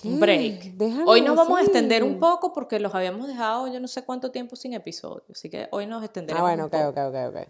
[0.00, 0.08] ¿Qué?
[0.08, 0.74] Un break.
[1.06, 4.30] Hoy nos vamos a extender un poco porque los habíamos dejado yo no sé cuánto
[4.30, 5.24] tiempo sin episodio.
[5.30, 7.08] Así que hoy nos Ah, extenderemos bueno, un ok, poco.
[7.08, 7.48] ok, ok, ok.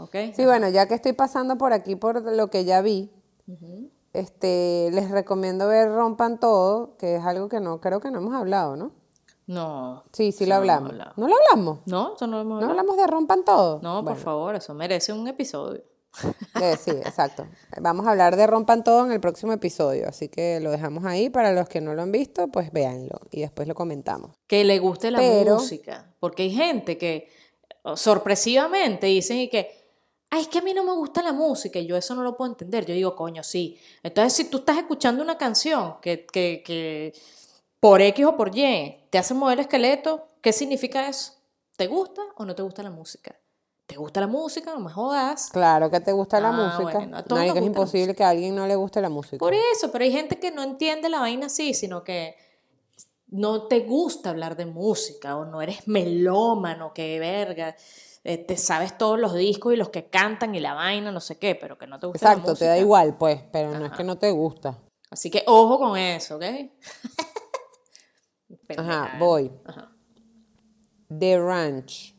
[0.00, 0.34] ¿Ok?
[0.34, 3.10] Sí, bueno, ya que estoy pasando por aquí por lo que ya vi,
[4.12, 8.34] este, les recomiendo ver Rompan Todo, que es algo que no, creo que no hemos
[8.34, 8.92] hablado, ¿no?
[9.46, 10.04] No.
[10.12, 10.92] Sí, sí lo hablamos.
[11.16, 11.78] ¿No lo hablamos?
[11.86, 13.80] No, eso no lo hemos ¿No hablamos de Rompan Todo?
[13.82, 15.82] No, por favor, eso merece un episodio.
[16.60, 17.46] Eh, sí, exacto.
[17.80, 21.30] Vamos a hablar de Rompan Todo en el próximo episodio, así que lo dejamos ahí.
[21.30, 24.36] Para los que no lo han visto, pues véanlo y después lo comentamos.
[24.46, 26.14] Que le guste la Pero- música.
[26.20, 27.28] Porque hay gente que
[27.96, 29.70] sorpresivamente dicen y que,
[30.30, 32.36] ay, es que a mí no me gusta la música y yo eso no lo
[32.36, 32.84] puedo entender.
[32.86, 33.78] Yo digo, coño, sí.
[34.02, 37.12] Entonces, si tú estás escuchando una canción que, que, que
[37.80, 41.32] por X o por Y te hace mover el esqueleto, ¿qué significa eso?
[41.76, 43.38] ¿Te gusta o no te gusta la música?
[43.88, 44.74] ¿Te gusta la música?
[44.74, 45.48] No me jodas.
[45.50, 46.98] Claro que te gusta la Ah, música.
[46.98, 49.38] bueno, Marica, nos es imposible que a alguien no le guste la música.
[49.38, 52.36] Por eso, pero hay gente que no entiende la vaina así, sino que
[53.28, 57.74] no te gusta hablar de música o no eres melómano, que verga,
[58.24, 61.38] eh, te sabes todos los discos y los que cantan y la vaina, no sé
[61.38, 62.84] qué, pero que no te gusta la Exacto, te da música.
[62.84, 64.76] igual, pues, pero no es que no te gusta.
[65.10, 66.42] Así que ojo con eso, ¿ok?
[68.76, 69.50] Ajá, voy.
[69.64, 69.90] Ajá.
[71.18, 72.14] The Ranch.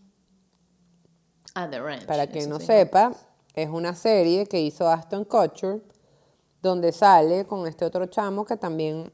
[1.64, 2.06] Ah, The Ranch.
[2.06, 2.66] Para quien no sí.
[2.68, 3.12] sepa,
[3.54, 5.82] es una serie que hizo Aston Kutcher,
[6.62, 9.12] donde sale con este otro chamo que también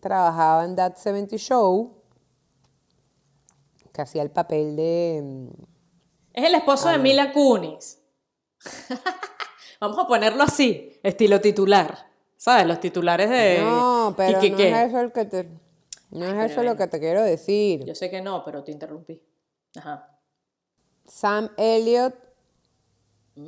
[0.00, 2.02] trabajaba en That 70 Show,
[3.92, 5.20] que hacía el papel de...
[5.24, 5.48] mm,
[6.34, 7.98] Es el esposo Ah, de Mila Kunis.
[9.80, 12.06] Vamos a ponerlo así, estilo titular.
[12.36, 12.66] ¿Sabes?
[12.66, 13.60] Los titulares de...
[13.62, 14.68] No, pero ¿Y qué, no qué?
[14.70, 15.48] es eso el que te...
[16.10, 17.84] No es eso lo que te quiero decir.
[17.84, 19.20] Yo sé que no, pero te interrumpí.
[19.76, 20.15] Ajá.
[21.06, 22.14] Sam Elliott,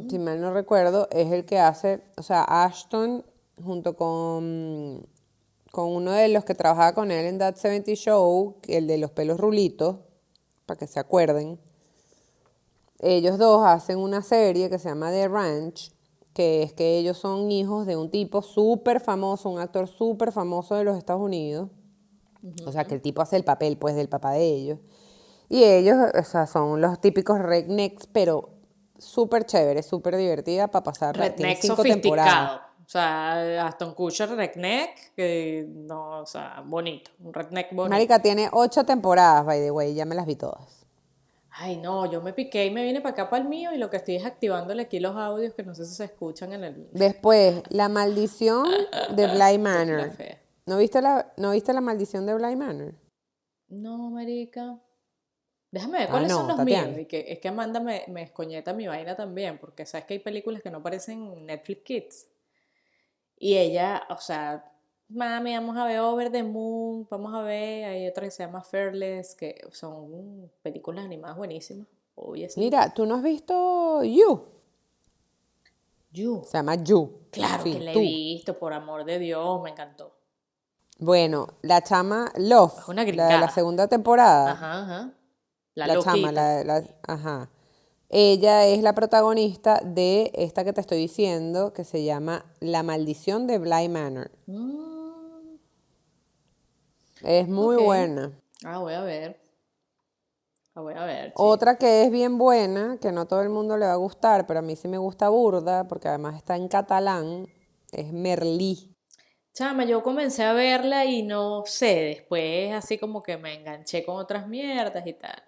[0.09, 3.25] si mal no recuerdo, es el que hace, o sea, Ashton
[3.63, 5.07] junto con,
[5.73, 9.11] con uno de los que trabajaba con él en That 70 Show, el de los
[9.11, 9.97] pelos rulitos,
[10.67, 11.59] para que se acuerden.
[13.01, 15.93] Ellos dos hacen una serie que se llama The Ranch,
[16.35, 20.75] que es que ellos son hijos de un tipo súper famoso, un actor súper famoso
[20.75, 21.71] de los Estados Unidos.
[22.65, 24.79] O sea, que el tipo hace el papel, pues, del papá de ellos.
[25.49, 28.51] Y ellos, o sea, son los típicos rednecks, pero
[28.99, 31.17] súper chévere, súper divertida para pasar.
[31.17, 32.33] Redneck cinco temporadas.
[32.33, 32.69] sofisticado.
[32.89, 37.11] O sea, Aston Kutcher redneck, que no, o sea, bonito.
[37.21, 37.91] Un redneck bonito.
[37.91, 40.87] Marica tiene ocho temporadas, by the way, ya me las vi todas.
[41.51, 43.91] Ay, no, yo me piqué y me vine para acá para el mío y lo
[43.91, 46.89] que estoy es activándole aquí los audios que no sé si se escuchan en el...
[46.93, 48.65] Después, La Maldición
[49.11, 50.13] de Bly Manor.
[50.67, 52.95] ¿No viste la, ¿No viste La Maldición de Bly Manor?
[53.69, 54.79] No, marica.
[55.71, 56.89] Déjame ver Ah, cuáles no, son los Tatiana.
[56.89, 57.01] míos.
[57.01, 60.21] Y que, es que Amanda me, me escoñeta mi vaina también, porque sabes que hay
[60.21, 62.29] películas que no aparecen en Netflix Kids.
[63.39, 64.73] Y ella, o sea,
[65.09, 68.63] mami, vamos a ver Over the Moon, vamos a ver, hay otra que se llama
[68.63, 71.87] Fearless, que son películas animadas buenísimas.
[72.17, 72.61] Obviamente.
[72.61, 74.43] Mira, ¿tú no has visto You?
[76.13, 76.43] You.
[76.47, 77.21] Se llama You.
[77.31, 80.15] Claro Sí, que la he visto, por amor de Dios, me encantó.
[80.99, 84.53] Bueno, la chama Love, Es una la de la segunda temporada.
[84.53, 85.15] Ajá, ajá.
[85.79, 87.51] La, la chama, la, la- ajá.
[88.11, 93.47] Ella es la protagonista de esta que te estoy diciendo, que se llama La maldición
[93.47, 94.31] de Bly Manor.
[94.47, 95.57] Mm,
[97.23, 98.33] Es muy buena.
[98.65, 99.39] Ah, voy a ver.
[100.75, 101.27] La voy a ver.
[101.29, 101.35] sí.
[101.37, 104.61] Otra que es bien buena, que no todo el mundo le va a gustar, pero
[104.61, 107.47] a mí sí me gusta burda, porque además está en catalán,
[107.93, 108.95] es Merlí.
[109.53, 114.17] Chama, yo comencé a verla y no sé, después así como que me enganché con
[114.17, 115.43] otras mierdas y tal.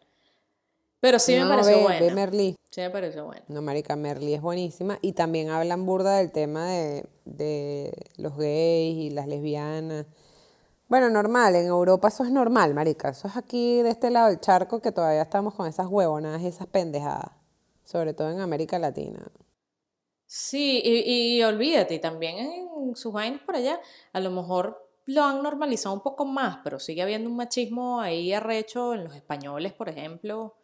[1.01, 2.01] Pero sí me No, pareció ve, buena.
[2.01, 2.57] ve Merlí.
[2.71, 3.43] Sí me pareció buena.
[3.49, 4.99] No, marica, Merlí es buenísima.
[5.03, 10.07] Y también hablan burda del tema de, de los gays y las lesbianas.
[10.89, 13.11] Bueno, normal, en Europa eso es normal, marica.
[13.11, 16.49] Eso es aquí de este lado del charco que todavía estamos con esas huevonadas y
[16.49, 17.31] esas pendejadas.
[17.85, 19.27] Sobre todo en América Latina.
[20.27, 23.81] Sí, y, y olvídate, también en sus vainas por allá,
[24.13, 28.33] a lo mejor lo han normalizado un poco más, pero sigue habiendo un machismo ahí
[28.33, 30.55] arrecho en los españoles, por ejemplo.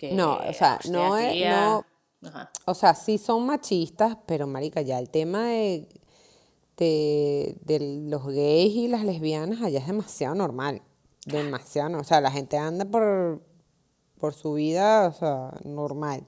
[0.00, 1.84] Que, No, o sea, hostia, no es- no-
[2.28, 2.50] Ajá.
[2.66, 5.88] O sea, sí son machistas, pero marica, ya el tema de,
[6.78, 7.78] de, de
[8.08, 10.80] los gays y las lesbianas allá es demasiado normal.
[11.26, 13.42] Demasiado, no- o sea, la gente anda por,
[14.18, 16.26] por su vida, o sea, normal.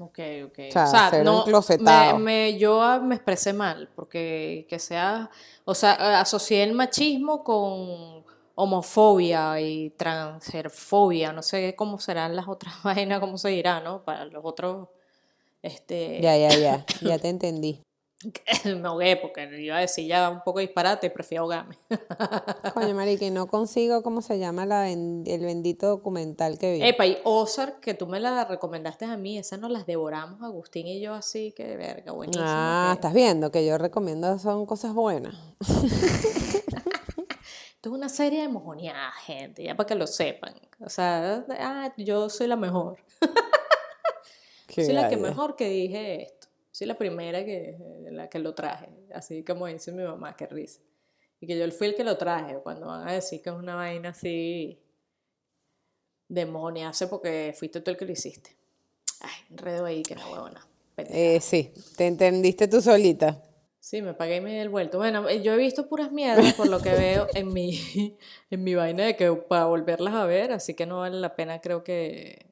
[0.00, 0.58] Ok, ok.
[0.68, 2.18] O sea, enclosetado.
[2.18, 5.28] me, me- yo me expresé mal, porque que sea,
[5.64, 8.22] o sea, asocié el machismo con
[8.60, 14.02] homofobia y transfobia, no sé cómo serán las otras vainas, cómo se dirá, ¿no?
[14.04, 14.88] Para los otros,
[15.62, 17.80] este, Ya, ya, ya, ya te entendí.
[18.64, 21.76] me ahogué porque iba a decir ya un poco disparate y prefiero ahogarme.
[22.74, 26.82] Coño, marica, y no consigo cómo se llama la ben- el bendito documental que vi.
[26.82, 30.88] Epa, y Ozark, que tú me la recomendaste a mí, esas nos las devoramos Agustín
[30.88, 32.44] y yo así, que verga, buenísimo.
[32.44, 35.36] Ah, que- estás viendo que yo recomiendo son cosas buenas.
[37.78, 40.52] Esto es una serie de mojoneada, gente, ya para que lo sepan.
[40.80, 42.98] O sea, ah, yo soy la mejor.
[44.74, 46.48] Soy la que mejor que dije esto.
[46.70, 47.76] Soy la primera que,
[48.10, 48.88] la que lo traje.
[49.12, 50.80] Así como dice mi mamá, qué risa.
[51.40, 52.58] Y que yo fui el que lo traje.
[52.62, 54.80] Cuando van a decir que es una vaina así
[56.28, 58.56] demoniace porque fuiste tú el que lo hiciste.
[59.20, 60.64] Ay, enredo ahí, que no huevona.
[60.96, 63.42] Eh, sí, te entendiste tú solita.
[63.80, 64.98] Sí, me pagué y me di el vuelto.
[64.98, 68.16] Bueno, eh, yo he visto puras mierdas por lo que veo en mi,
[68.50, 71.60] en mi vaina de que para volverlas a ver, así que no vale la pena
[71.60, 72.46] creo que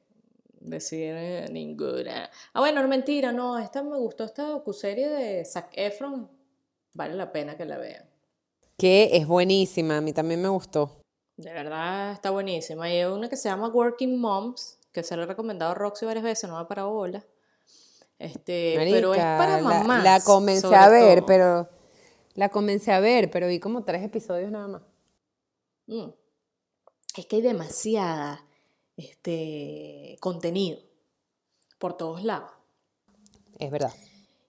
[0.59, 2.29] decir eh, ninguna.
[2.53, 6.29] Ah, bueno, no mentira, no, esta me gustó, esta docuserie de Zac Efron,
[6.93, 8.05] vale la pena que la vean.
[8.77, 11.01] Que es buenísima, a mí también me gustó.
[11.35, 12.89] De verdad está buenísima.
[12.89, 16.05] Y hay una que se llama Working Moms, que se la he recomendado a Roxy
[16.05, 17.23] varias veces, no me ha parado bola.
[18.19, 20.03] Este, pero es para mamás.
[20.03, 21.27] La, comencé a ver, todo.
[21.27, 21.69] pero
[22.33, 24.81] la comencé a ver, pero vi como tres episodios nada más.
[25.87, 26.09] Mm.
[27.15, 28.43] Es que hay demasiada
[28.95, 30.79] este, contenido
[31.77, 32.51] por todos lados.
[33.59, 33.93] Es verdad.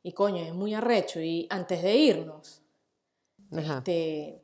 [0.02, 1.20] Y coño, es muy arrecho.
[1.20, 2.62] Y antes de irnos,
[3.52, 3.78] Ajá.
[3.78, 4.42] este,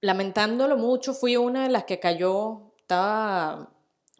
[0.00, 3.72] lamentándolo mucho, fui una de las que cayó, estaba,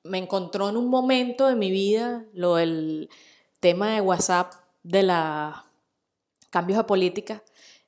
[0.05, 3.11] me encontró en un momento de mi vida lo del
[3.61, 4.53] tema de WhatsApp
[4.83, 5.55] de los
[6.51, 7.43] cambios de política,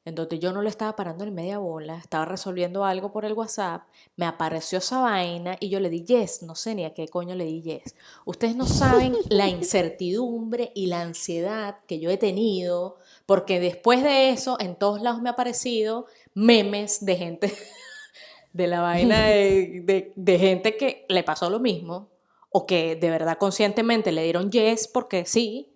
[0.04, 3.34] en donde yo no le estaba parando ni media bola, estaba resolviendo algo por el
[3.34, 3.82] WhatsApp,
[4.16, 7.36] me apareció esa vaina y yo le di yes, no sé ni a qué coño
[7.36, 7.94] le di yes.
[8.24, 12.96] Ustedes no saben la incertidumbre y la ansiedad que yo he tenido,
[13.26, 17.54] porque después de eso en todos lados me ha aparecido memes de gente,
[18.52, 22.08] de la vaina de, de- de gente que le pasó lo mismo,
[22.53, 25.72] o que de verdad conscientemente le dieron yes porque sí,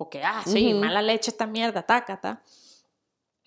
[0.00, 2.42] porque, ah, sí, mala leche esta mierda, tácata.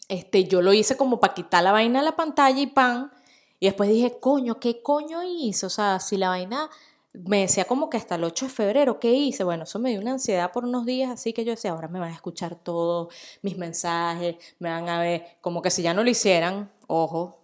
[0.08, 3.12] Este, yo lo hice como para quitar la vaina de la pantalla y pan.
[3.60, 5.66] Y después dije, coño, ¿qué coño hice?
[5.66, 6.70] O sea, si la vaina
[7.14, 9.44] me decía como que hasta el 8 de febrero, ¿qué hice?
[9.44, 12.00] Bueno, eso me dio una ansiedad por unos días, así que yo decía, ahora me
[12.00, 13.12] van a escuchar todos
[13.42, 17.40] mis mensajes, me van a ver, como que si ya no lo hicieran, ojo,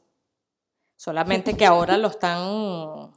[0.98, 3.12] solamente que ahora lo están,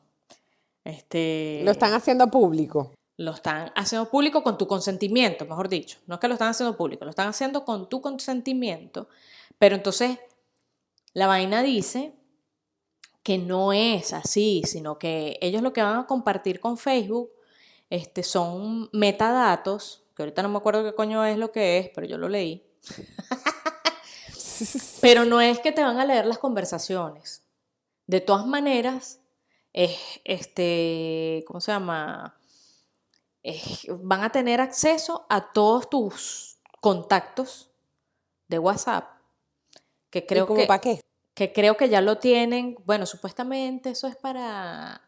[0.85, 2.93] este, Lo están haciendo público.
[3.17, 5.99] lo están haciendo público con tu consentimiento, mejor dicho.
[6.07, 9.09] No es que lo están haciendo público, lo están haciendo con tu consentimiento.
[9.59, 10.19] Pero entonces
[11.15, 12.15] la vaina dice
[13.23, 17.31] que no es así, sino que ellos lo que van a compartir con Facebook
[17.91, 22.07] este, son metadatos, que ahorita no me acuerdo qué coño es lo que es, pero
[22.07, 22.67] yo lo leí.
[25.01, 27.43] Pero no es que te van a leer las conversaciones.
[28.07, 29.19] De todas maneras,
[29.73, 32.37] es, este, ¿cómo se llama?
[33.43, 37.71] Es- van a tener acceso a todos tus contactos
[38.49, 39.09] de WhatsApp,
[40.11, 41.01] que creo ¿Y como que, para qué?
[41.35, 42.77] que creo que ya lo tienen.
[42.85, 45.03] Bueno, supuestamente eso es para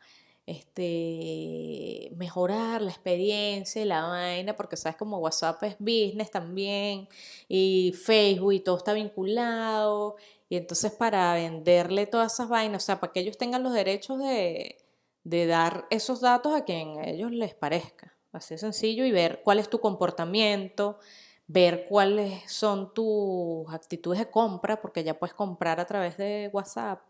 [0.47, 7.09] este, mejorar la experiencia y la vaina, porque sabes como WhatsApp es business también,
[7.49, 10.17] y Facebook y todo está vinculado,
[10.55, 14.21] y entonces para venderle todas esas vainas, o sea, para que ellos tengan los derechos
[14.21, 14.77] de,
[15.25, 18.17] de dar esos datos a quien a ellos les parezca.
[18.31, 21.01] Así de sencillo y ver cuál es tu comportamiento,
[21.49, 27.03] ver cuáles son tus actitudes de compra, porque ya puedes comprar a través de WhatsApp,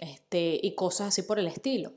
[0.00, 1.92] este, y cosas así por el estilo.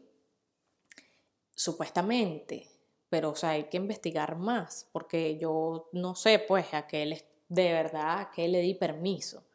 [1.56, 2.70] Supuestamente,
[3.08, 7.26] pero o sea, hay que investigar más, porque yo no sé, pues, a qué le,
[7.48, 9.46] de verdad, a qué le di permiso.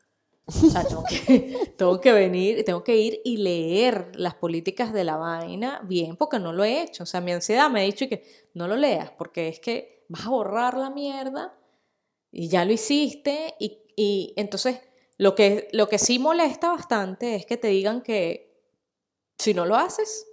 [0.49, 5.05] O sea, tengo que, tengo que venir, tengo que ir y leer las políticas de
[5.05, 7.03] la vaina bien, porque no lo he hecho.
[7.03, 10.24] O sea, mi ansiedad me ha dicho que no lo leas, porque es que vas
[10.24, 11.55] a borrar la mierda
[12.32, 13.57] y ya lo hiciste.
[13.59, 14.80] Y, y entonces,
[15.18, 18.49] lo que, lo que sí molesta bastante es que te digan que
[19.38, 20.26] si no lo haces,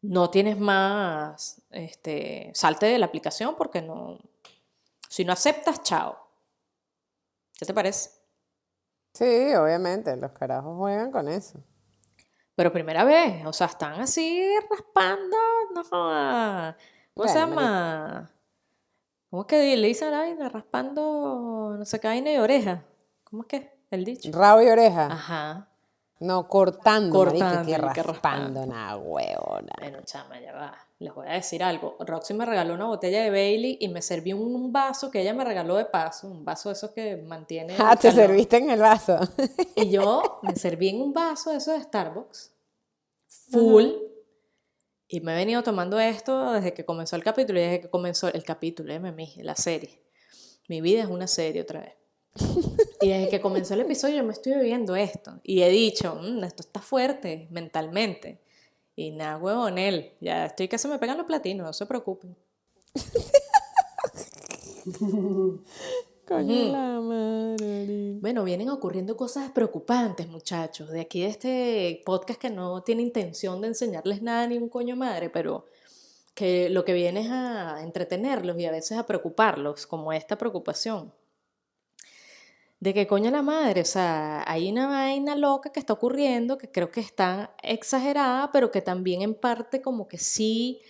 [0.00, 4.18] no tienes más, este, salte de la aplicación porque no,
[5.10, 6.16] si no aceptas, chao.
[7.58, 8.17] ¿Qué te parece?
[9.12, 11.58] Sí, obviamente, los carajos juegan con eso.
[12.54, 15.36] Pero primera vez, o sea, están así raspando,
[15.74, 16.74] no.
[17.14, 18.30] ¿Cómo se llama?
[19.30, 20.48] ¿Cómo es que le dicen a la vaina?
[20.48, 22.82] Raspando, no sé qué vaina y oreja.
[23.24, 23.78] ¿Cómo es que?
[23.90, 24.30] El dicho.
[24.32, 25.06] Rabo y oreja.
[25.06, 25.68] Ajá.
[26.20, 29.72] No, cortando, marica, Cortando, y que raspando, nada, huevona.
[29.78, 30.87] Bueno, chama, ya va.
[31.00, 31.96] Les voy a decir algo.
[32.00, 35.44] Roxy me regaló una botella de Bailey y me serví un vaso que ella me
[35.44, 37.76] regaló de paso, un vaso de esos que mantiene.
[37.78, 38.26] Ah, te calor.
[38.26, 39.16] serviste en el vaso.
[39.76, 42.52] Y yo me serví en un vaso de esos de Starbucks,
[43.28, 43.84] full,
[45.06, 48.26] y me he venido tomando esto desde que comenzó el capítulo, y desde que comenzó
[48.32, 50.02] el capítulo, eh, mami, la serie.
[50.68, 51.94] Mi vida es una serie otra vez.
[53.00, 55.40] Y desde que comenzó el episodio yo me estoy bebiendo esto.
[55.44, 58.40] Y he dicho, "Mm, esto está fuerte mentalmente.
[58.98, 60.10] Y nada, huevón, él.
[60.20, 62.36] Ya estoy que se me pegan los platinos, no se preocupen.
[66.26, 68.16] Coño la madre.
[68.20, 73.60] Bueno, vienen ocurriendo cosas preocupantes, muchachos, de aquí de este podcast que no tiene intención
[73.60, 75.66] de enseñarles nada ni un coño madre, pero
[76.34, 81.12] que lo que viene es a entretenerlos y a veces a preocuparlos, como esta preocupación.
[82.80, 86.70] De que coño la madre, o sea, hay una vaina loca que está ocurriendo que
[86.70, 90.80] creo que está exagerada, pero que también en parte como que sí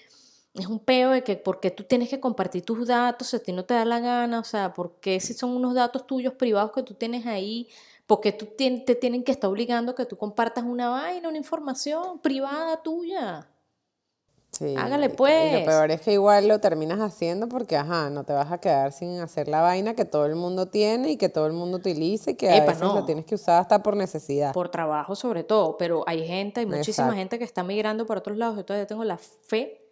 [0.55, 3.43] es un peo de que por qué tú tienes que compartir tus datos si a
[3.43, 6.35] ti no te da la gana, o sea, por qué si son unos datos tuyos
[6.35, 7.69] privados que tú tienes ahí,
[8.07, 11.39] por qué tú te tienen que estar obligando a que tú compartas una vaina, una
[11.39, 13.49] información privada tuya.
[14.51, 15.61] Sí, Hágale, marica, Y pues.
[15.61, 18.93] lo peor es que igual lo terminas haciendo porque, ajá, no te vas a quedar
[18.93, 22.31] sin hacer la vaina que todo el mundo tiene y que todo el mundo utiliza
[22.31, 23.05] y que a Epa, veces lo no.
[23.05, 24.53] tienes que usar hasta por necesidad.
[24.55, 27.15] Por trabajo sobre todo, pero hay gente, hay muchísima Exacto.
[27.19, 29.85] gente que está migrando por otros lados, yo todavía tengo la fe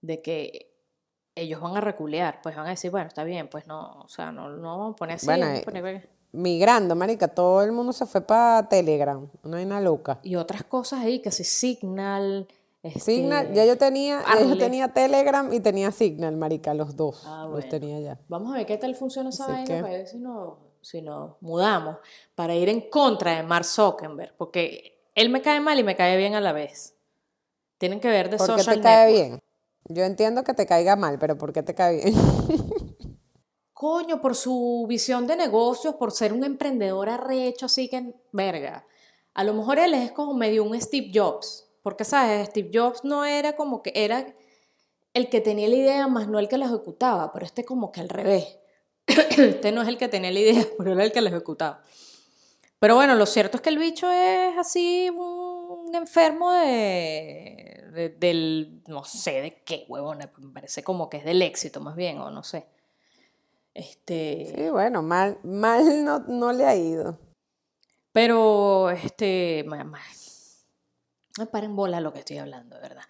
[0.00, 0.72] de que
[1.34, 4.32] ellos van a reculear, pues van a decir, bueno, está bien, pues no, o sea,
[4.32, 6.10] no, no vamos a poner así, Bueno, vamos a eh, poner...
[6.32, 10.18] Migrando, marica, todo el mundo se fue para Telegram, una vaina loca.
[10.22, 12.48] Y otras cosas ahí, que si Signal,
[12.98, 17.22] Signal, este, ya yo tenía, ya yo tenía Telegram y tenía Signal, marica, los dos,
[17.26, 17.68] Ah, los bueno.
[17.68, 18.20] tenía ya.
[18.28, 21.00] Vamos a ver qué tal funciona esa Así vaina que- para ver si nos, si
[21.00, 21.98] nos mudamos,
[22.34, 26.16] para ir en contra de Mark Zuckerberg, porque él me cae mal y me cae
[26.16, 26.96] bien a la vez.
[27.78, 29.12] Tienen que ver de ¿Por qué te cae network.
[29.30, 29.38] bien?
[29.88, 32.14] Yo entiendo que te caiga mal, pero ¿por qué te cae bien?
[33.72, 38.86] Coño, por su visión de negocios, por ser un emprendedor arrecho, así que, verga.
[39.34, 42.48] A lo mejor él es como medio un Steve Jobs, porque, ¿sabes?
[42.48, 44.34] Steve Jobs no era como que era
[45.14, 48.00] el que tenía la idea, más no el que la ejecutaba, pero este como que
[48.00, 48.58] al revés.
[49.06, 51.82] este no es el que tenía la idea, pero era el que la ejecutaba.
[52.78, 58.82] Pero bueno, lo cierto es que el bicho es así un enfermo de, de- del,
[58.88, 62.30] no sé de qué, huevona, me parece como que es del éxito más bien, o
[62.30, 62.66] no sé.
[63.74, 67.18] Este, Sí, bueno, mal, mal no, no le ha ido.
[68.12, 69.84] pero, este, ma-
[71.38, 73.04] me para en bola lo que estoy hablando, de verdad.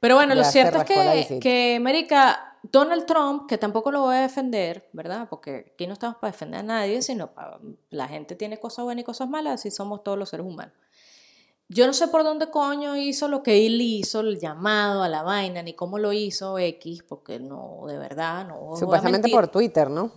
[0.00, 4.16] Pero bueno, lo Ya cierto es que, que, América, Donald Trump, que tampoco lo voy
[4.16, 5.26] a defender, ¿verdad?
[5.28, 7.58] Porque aquí no estamos para defender a nadie, sino para,
[7.90, 10.74] la gente tiene cosas buenas y cosas malas, así somos todos los seres humanos.
[11.68, 15.22] Yo no sé por dónde coño hizo lo que él hizo, el llamado a la
[15.22, 18.76] vaina, ni cómo lo hizo X, porque no, de verdad, no.
[18.76, 20.12] Supuestamente por Twitter, ¿no?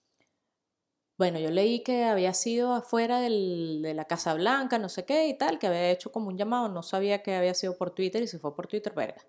[1.20, 5.28] Bueno, yo leí que había sido afuera del- de la Casa Blanca, no sé qué
[5.28, 8.24] y tal, que había hecho como un llamado, no sabía que había sido por Twitter
[8.24, 9.22] y si fue por Twitter, verga.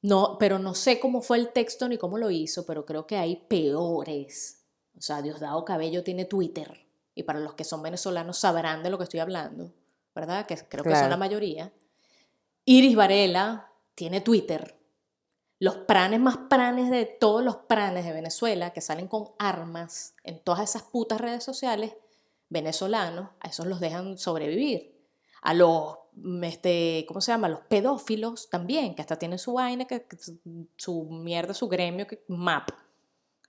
[0.00, 3.16] No, pero no sé cómo fue el texto ni cómo lo hizo, pero creo que
[3.18, 4.64] hay peores.
[4.96, 8.96] O sea, Diosdado Cabello tiene Twitter y para los que son venezolanos sabrán de lo
[8.96, 9.70] que estoy hablando,
[10.14, 10.46] ¿verdad?
[10.46, 11.72] Que creo que son la mayoría.
[12.64, 14.78] Iris Varela tiene Twitter.
[15.58, 20.42] Los pranes más pranes de todos los pranes de Venezuela que salen con armas en
[20.42, 21.94] todas esas putas redes sociales
[22.48, 24.94] venezolanos, a esos los dejan sobrevivir.
[25.42, 25.96] A los,
[26.42, 27.48] este, ¿cómo se llama?
[27.48, 30.06] Los pedófilos también, que hasta tienen su vaina, que,
[30.76, 32.70] su mierda, su gremio, que, MAP,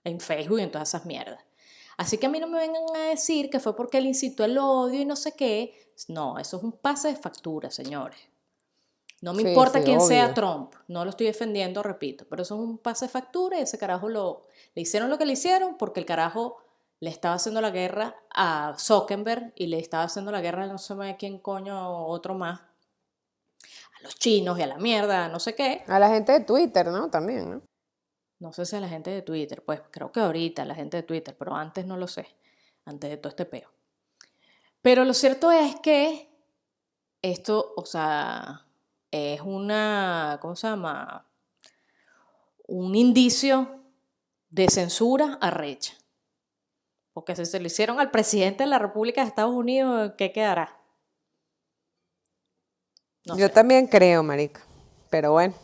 [0.04, 1.42] en Facebook y en todas esas mierdas.
[1.96, 4.58] Así que a mí no me vengan a decir que fue porque él incitó el
[4.58, 5.92] odio y no sé qué.
[6.08, 8.18] No, eso es un pase de factura, señores.
[9.22, 10.34] No me Sí, importa sí, quién sea.
[10.34, 14.08] Trump, no lo estoy defendiendo, repito, pero eso es un pase factura y ese carajo
[14.08, 16.58] lo, le hicieron lo que le hicieron porque el carajo
[17.00, 20.78] le estaba haciendo la guerra a Zuckerberg y le estaba haciendo la guerra a no
[20.78, 22.60] sé quién coño, otro más.
[22.60, 25.82] A los chinos y a la mierda, no sé qué.
[25.86, 27.10] A la gente de Twitter, ¿no?
[27.10, 27.62] También, ¿no?
[28.38, 31.02] No sé si a la gente de Twitter, pues creo que ahorita la gente de
[31.02, 32.26] Twitter, pero antes no lo sé,
[32.84, 33.70] antes de todo este peo.
[34.82, 36.28] Pero lo cierto es que
[37.22, 38.65] esto, o sea,
[39.16, 41.26] es una, ¿cómo se llama?
[42.66, 43.82] Un indicio
[44.50, 45.94] de censura a Recha.
[47.12, 50.76] Porque si se lo hicieron al presidente de la República de Estados Unidos, ¿qué quedará?
[53.24, 54.60] Yo también creo, marica.
[55.10, 55.54] Pero bueno.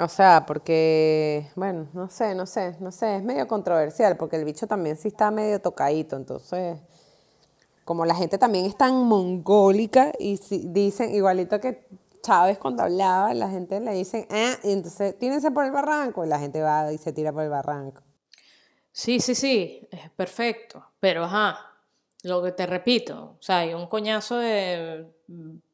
[0.00, 4.44] O sea, porque, bueno, no sé, no sé, no sé, es medio controversial, porque el
[4.44, 6.78] bicho también sí está medio tocadito, entonces,
[7.84, 11.88] como la gente también es tan mongólica y si, dicen, igualito que
[12.22, 16.28] Chávez cuando hablaba, la gente le dice, ah, y entonces tírense por el barranco, y
[16.28, 18.02] la gente va y se tira por el barranco.
[18.92, 21.58] Sí, sí, sí, es perfecto, pero ajá,
[22.22, 25.06] lo que te repito, o sea, hay un coñazo de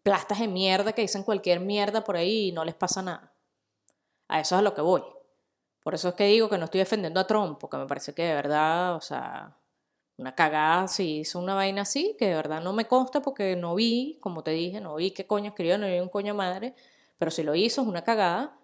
[0.03, 3.33] plastas de mierda que dicen cualquier mierda por ahí y no les pasa nada.
[4.29, 5.03] A eso es a lo que voy.
[5.83, 8.23] Por eso es que digo que no estoy defendiendo a Trump, porque me parece que
[8.23, 9.57] de verdad, o sea,
[10.17, 13.75] una cagada si hizo una vaina así, que de verdad no me consta porque no
[13.75, 16.75] vi, como te dije, no vi qué coño escribió, no vi un coño madre,
[17.19, 18.59] pero si lo hizo es una cagada.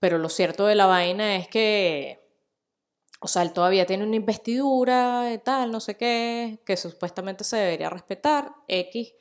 [0.00, 2.20] Pero lo cierto de la vaina es que,
[3.20, 7.58] o sea, él todavía tiene una investidura y tal, no sé qué, que supuestamente se
[7.58, 9.12] debería respetar, X.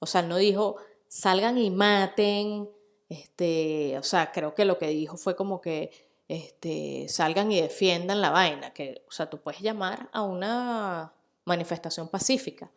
[0.00, 0.76] O sea, él no dijo,
[1.08, 2.68] salgan y maten,
[3.08, 8.20] este, o sea, creo que lo que dijo fue como que este, salgan y defiendan
[8.20, 11.14] la vaina, que, o sea, tú puedes llamar a una
[11.44, 12.70] manifestación pacífica.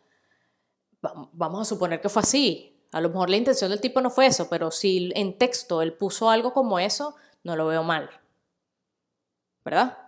[1.32, 2.80] Vamos a suponer que fue así.
[2.92, 5.92] A lo mejor la intención del tipo no fue eso, pero si en texto él
[5.92, 8.08] puso algo como eso, no lo veo mal.
[9.64, 9.98] ¿Verdad?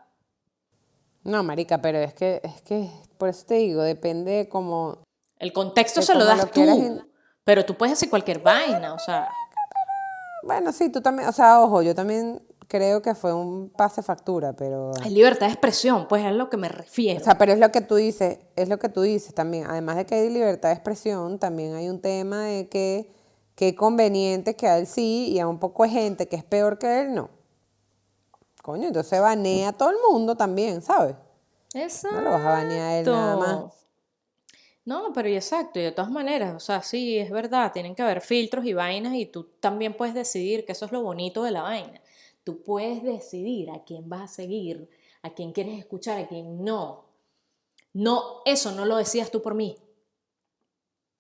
[1.23, 5.03] No, marica, pero es que, es que, por eso te digo, depende como...
[5.39, 7.07] El contexto se lo das tú,
[7.45, 9.29] pero tú puedes hacer cualquier vaina, o sea...
[10.43, 14.53] Bueno, sí, tú también, o sea, ojo, yo también creo que fue un pase factura,
[14.53, 14.93] pero...
[15.03, 17.21] Hay libertad de expresión, pues es a lo que me refiero.
[17.21, 19.67] O sea, pero es lo que tú dices, es lo que tú dices también.
[19.67, 23.11] Además de que hay libertad de expresión, también hay un tema de que
[23.55, 26.79] qué conveniente que a él sí y a un poco de gente que es peor
[26.79, 27.31] que él no.
[28.63, 31.17] Coño, entonces banea a todo el mundo también, ¿sabes?
[31.75, 32.17] Exacto.
[32.17, 33.85] No lo vas a banear a él nada más.
[34.87, 38.03] No, pero y exacto, y de todas maneras, o sea, sí, es verdad, tienen que
[38.03, 41.53] haber filtros y vainas y tú también puedes decidir que eso es lo bonito de
[41.53, 42.03] la vaina.
[42.45, 44.91] Tú puedes decidir a quién vas a seguir,
[45.23, 47.07] a quién quieres escuchar, a quién no.
[47.95, 49.77] No, eso no lo decías tú por mí.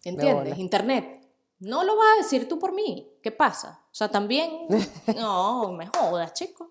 [0.04, 0.58] ¿Entiendes?
[0.58, 1.26] Internet.
[1.60, 3.10] No lo vas a decir tú por mí.
[3.22, 3.80] ¿Qué pasa?
[3.90, 4.66] O sea, también.
[5.16, 6.70] No, me jodas, chico.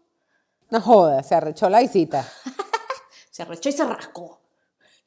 [0.69, 2.27] No jodas, se arrechó la visita.
[3.31, 4.39] se arrechó y se rascó.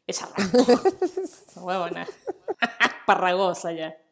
[0.06, 0.28] Esa
[1.56, 2.06] Huevona.
[3.06, 3.96] Parragosa ya.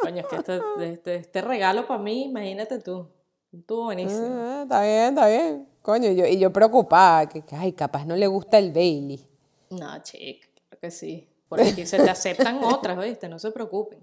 [0.00, 3.08] Coño, es que este, este, este regalo para mí, imagínate tú.
[3.52, 4.26] Estuvo buenísimo.
[4.30, 5.68] Ah, está bien, está bien.
[5.82, 9.26] Coño, y yo, y yo preocupada, que, ay, capaz no le gusta el Bailey.
[9.70, 11.28] No, chica, creo que sí.
[11.48, 13.28] Por aquí se te aceptan otras, ¿viste?
[13.28, 13.98] No se preocupen.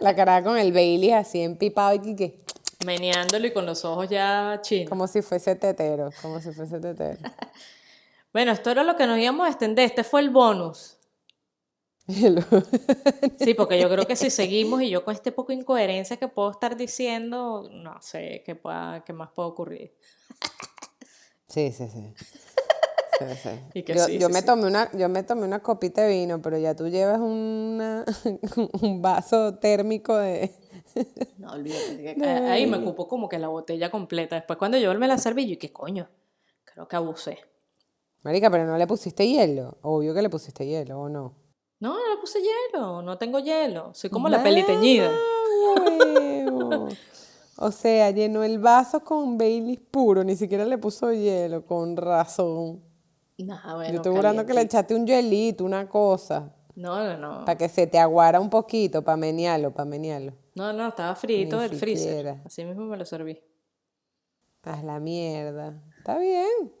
[0.00, 2.44] La cara con el Bailey así empipado y que...
[2.84, 4.88] Meneándolo y con los ojos ya chinos.
[4.88, 7.18] Como si fuese tetero, como si fuese tetero.
[8.32, 9.86] Bueno, esto era lo que nos íbamos a extender.
[9.86, 10.98] Este fue el bonus.
[13.38, 16.50] sí, porque yo creo que si seguimos y yo con este poco incoherencia que puedo
[16.50, 19.94] estar diciendo, no sé qué, pueda, qué más puede ocurrir.
[21.48, 22.14] Sí, sí, sí.
[24.18, 27.20] yo, me Tomé una, yo me tomé una copita de vino, pero ya tú llevas
[27.20, 28.04] una,
[28.80, 30.52] un vaso térmico de...
[31.38, 32.24] No, olvídate.
[32.48, 34.36] ahí me ocupo como que la botella completa.
[34.36, 36.08] Después cuando yo me la serví, yo, ¿qué coño?
[36.64, 37.38] Creo que abusé.
[38.22, 39.78] Marica, pero no le pusiste hielo.
[39.82, 41.34] Obvio que le pusiste hielo, ¿o no?
[41.80, 43.00] No, no le puse hielo.
[43.02, 43.90] No tengo hielo.
[43.94, 45.10] Soy como la peliteñida.
[47.56, 50.22] o sea, llenó el vaso con Baileys puro.
[50.22, 52.82] Ni siquiera le puso hielo, con razón.
[53.38, 56.54] bueno, Yo estoy jurando que le echaste un hielito, una cosa.
[56.74, 57.44] No, no, no.
[57.46, 60.34] Para que se te aguara un poquito, para menearlo, para menearlo.
[60.54, 62.40] No, no, estaba frito del freezer.
[62.44, 63.40] Así mismo me lo serví.
[64.62, 65.82] Haz la mierda.
[65.98, 66.79] Está bien.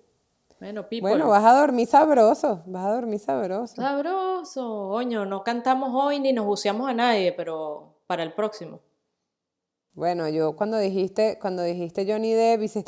[0.60, 3.76] Bueno, Bueno, vas a dormir sabroso, vas a dormir sabroso.
[3.76, 8.80] Sabroso, coño, no cantamos hoy ni nos buceamos a nadie, pero para el próximo.
[9.94, 12.84] Bueno, yo cuando dijiste, cuando dijiste Johnny Depp, hice...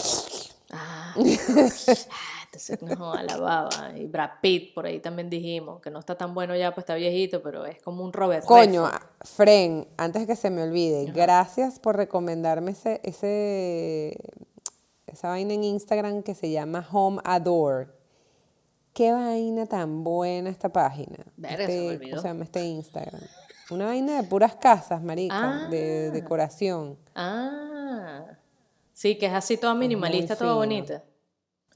[0.70, 3.70] Ah, entonces no, alababa.
[3.97, 6.95] Y Brad Pitt, por ahí también dijimos, que no está tan bueno ya, pues está
[6.95, 8.85] viejito, pero es como un Robert Coño,
[9.23, 14.18] Fren, antes que se me olvide, gracias por recomendarme ese, ese
[15.12, 17.88] esa vaina en Instagram que se llama Home Adore.
[18.92, 21.16] qué vaina tan buena esta página.
[21.36, 22.10] Verga, se me este, olvidó.
[22.10, 23.20] ¿Cómo se llama este Instagram?
[23.70, 26.10] Una vaina de puras casas, marica, de Ah.
[26.12, 26.98] decoración.
[27.14, 28.24] Ah.
[28.92, 31.02] Sí, que es así toda minimalista, toda bonita.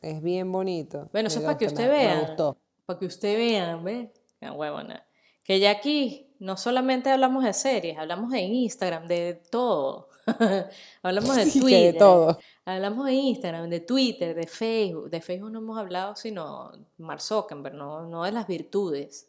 [0.03, 1.09] Es bien bonito.
[1.11, 2.15] Bueno, eso es para que usted vea.
[2.17, 2.59] Me gustó.
[2.85, 4.13] Para que usted vea, ¿ve?
[4.43, 5.03] Ah, huevona.
[5.43, 10.06] Que ya aquí no solamente hablamos de series, hablamos de Instagram, de todo.
[11.03, 11.93] hablamos de Sí, Twitter.
[11.93, 12.39] de todo.
[12.65, 15.09] Hablamos de Instagram, de Twitter, de Facebook.
[15.11, 19.29] De Facebook no hemos hablado sino Mark Zuckerberg, no, no de las virtudes.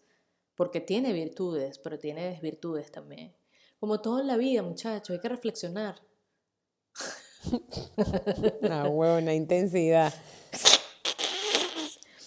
[0.56, 3.36] Porque tiene virtudes, pero tiene desvirtudes también.
[3.80, 6.02] Como todo en la vida, muchachos, hay que reflexionar.
[8.62, 10.12] Una huevona intensidad.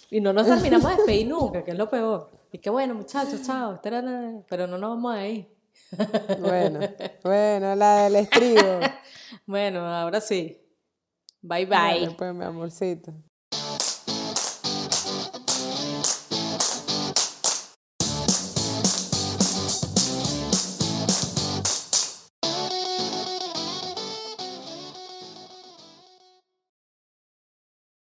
[0.09, 2.29] Y no nos terminamos de despedir nunca, que es lo peor.
[2.53, 5.47] Y que bueno, muchachos, chao, pero no nos vamos a ir.
[6.39, 6.79] Bueno,
[7.23, 8.79] bueno, la del estribo.
[9.45, 10.61] Bueno, ahora sí.
[11.41, 12.15] Bye bye.
[12.17, 13.13] pues, mi amorcito.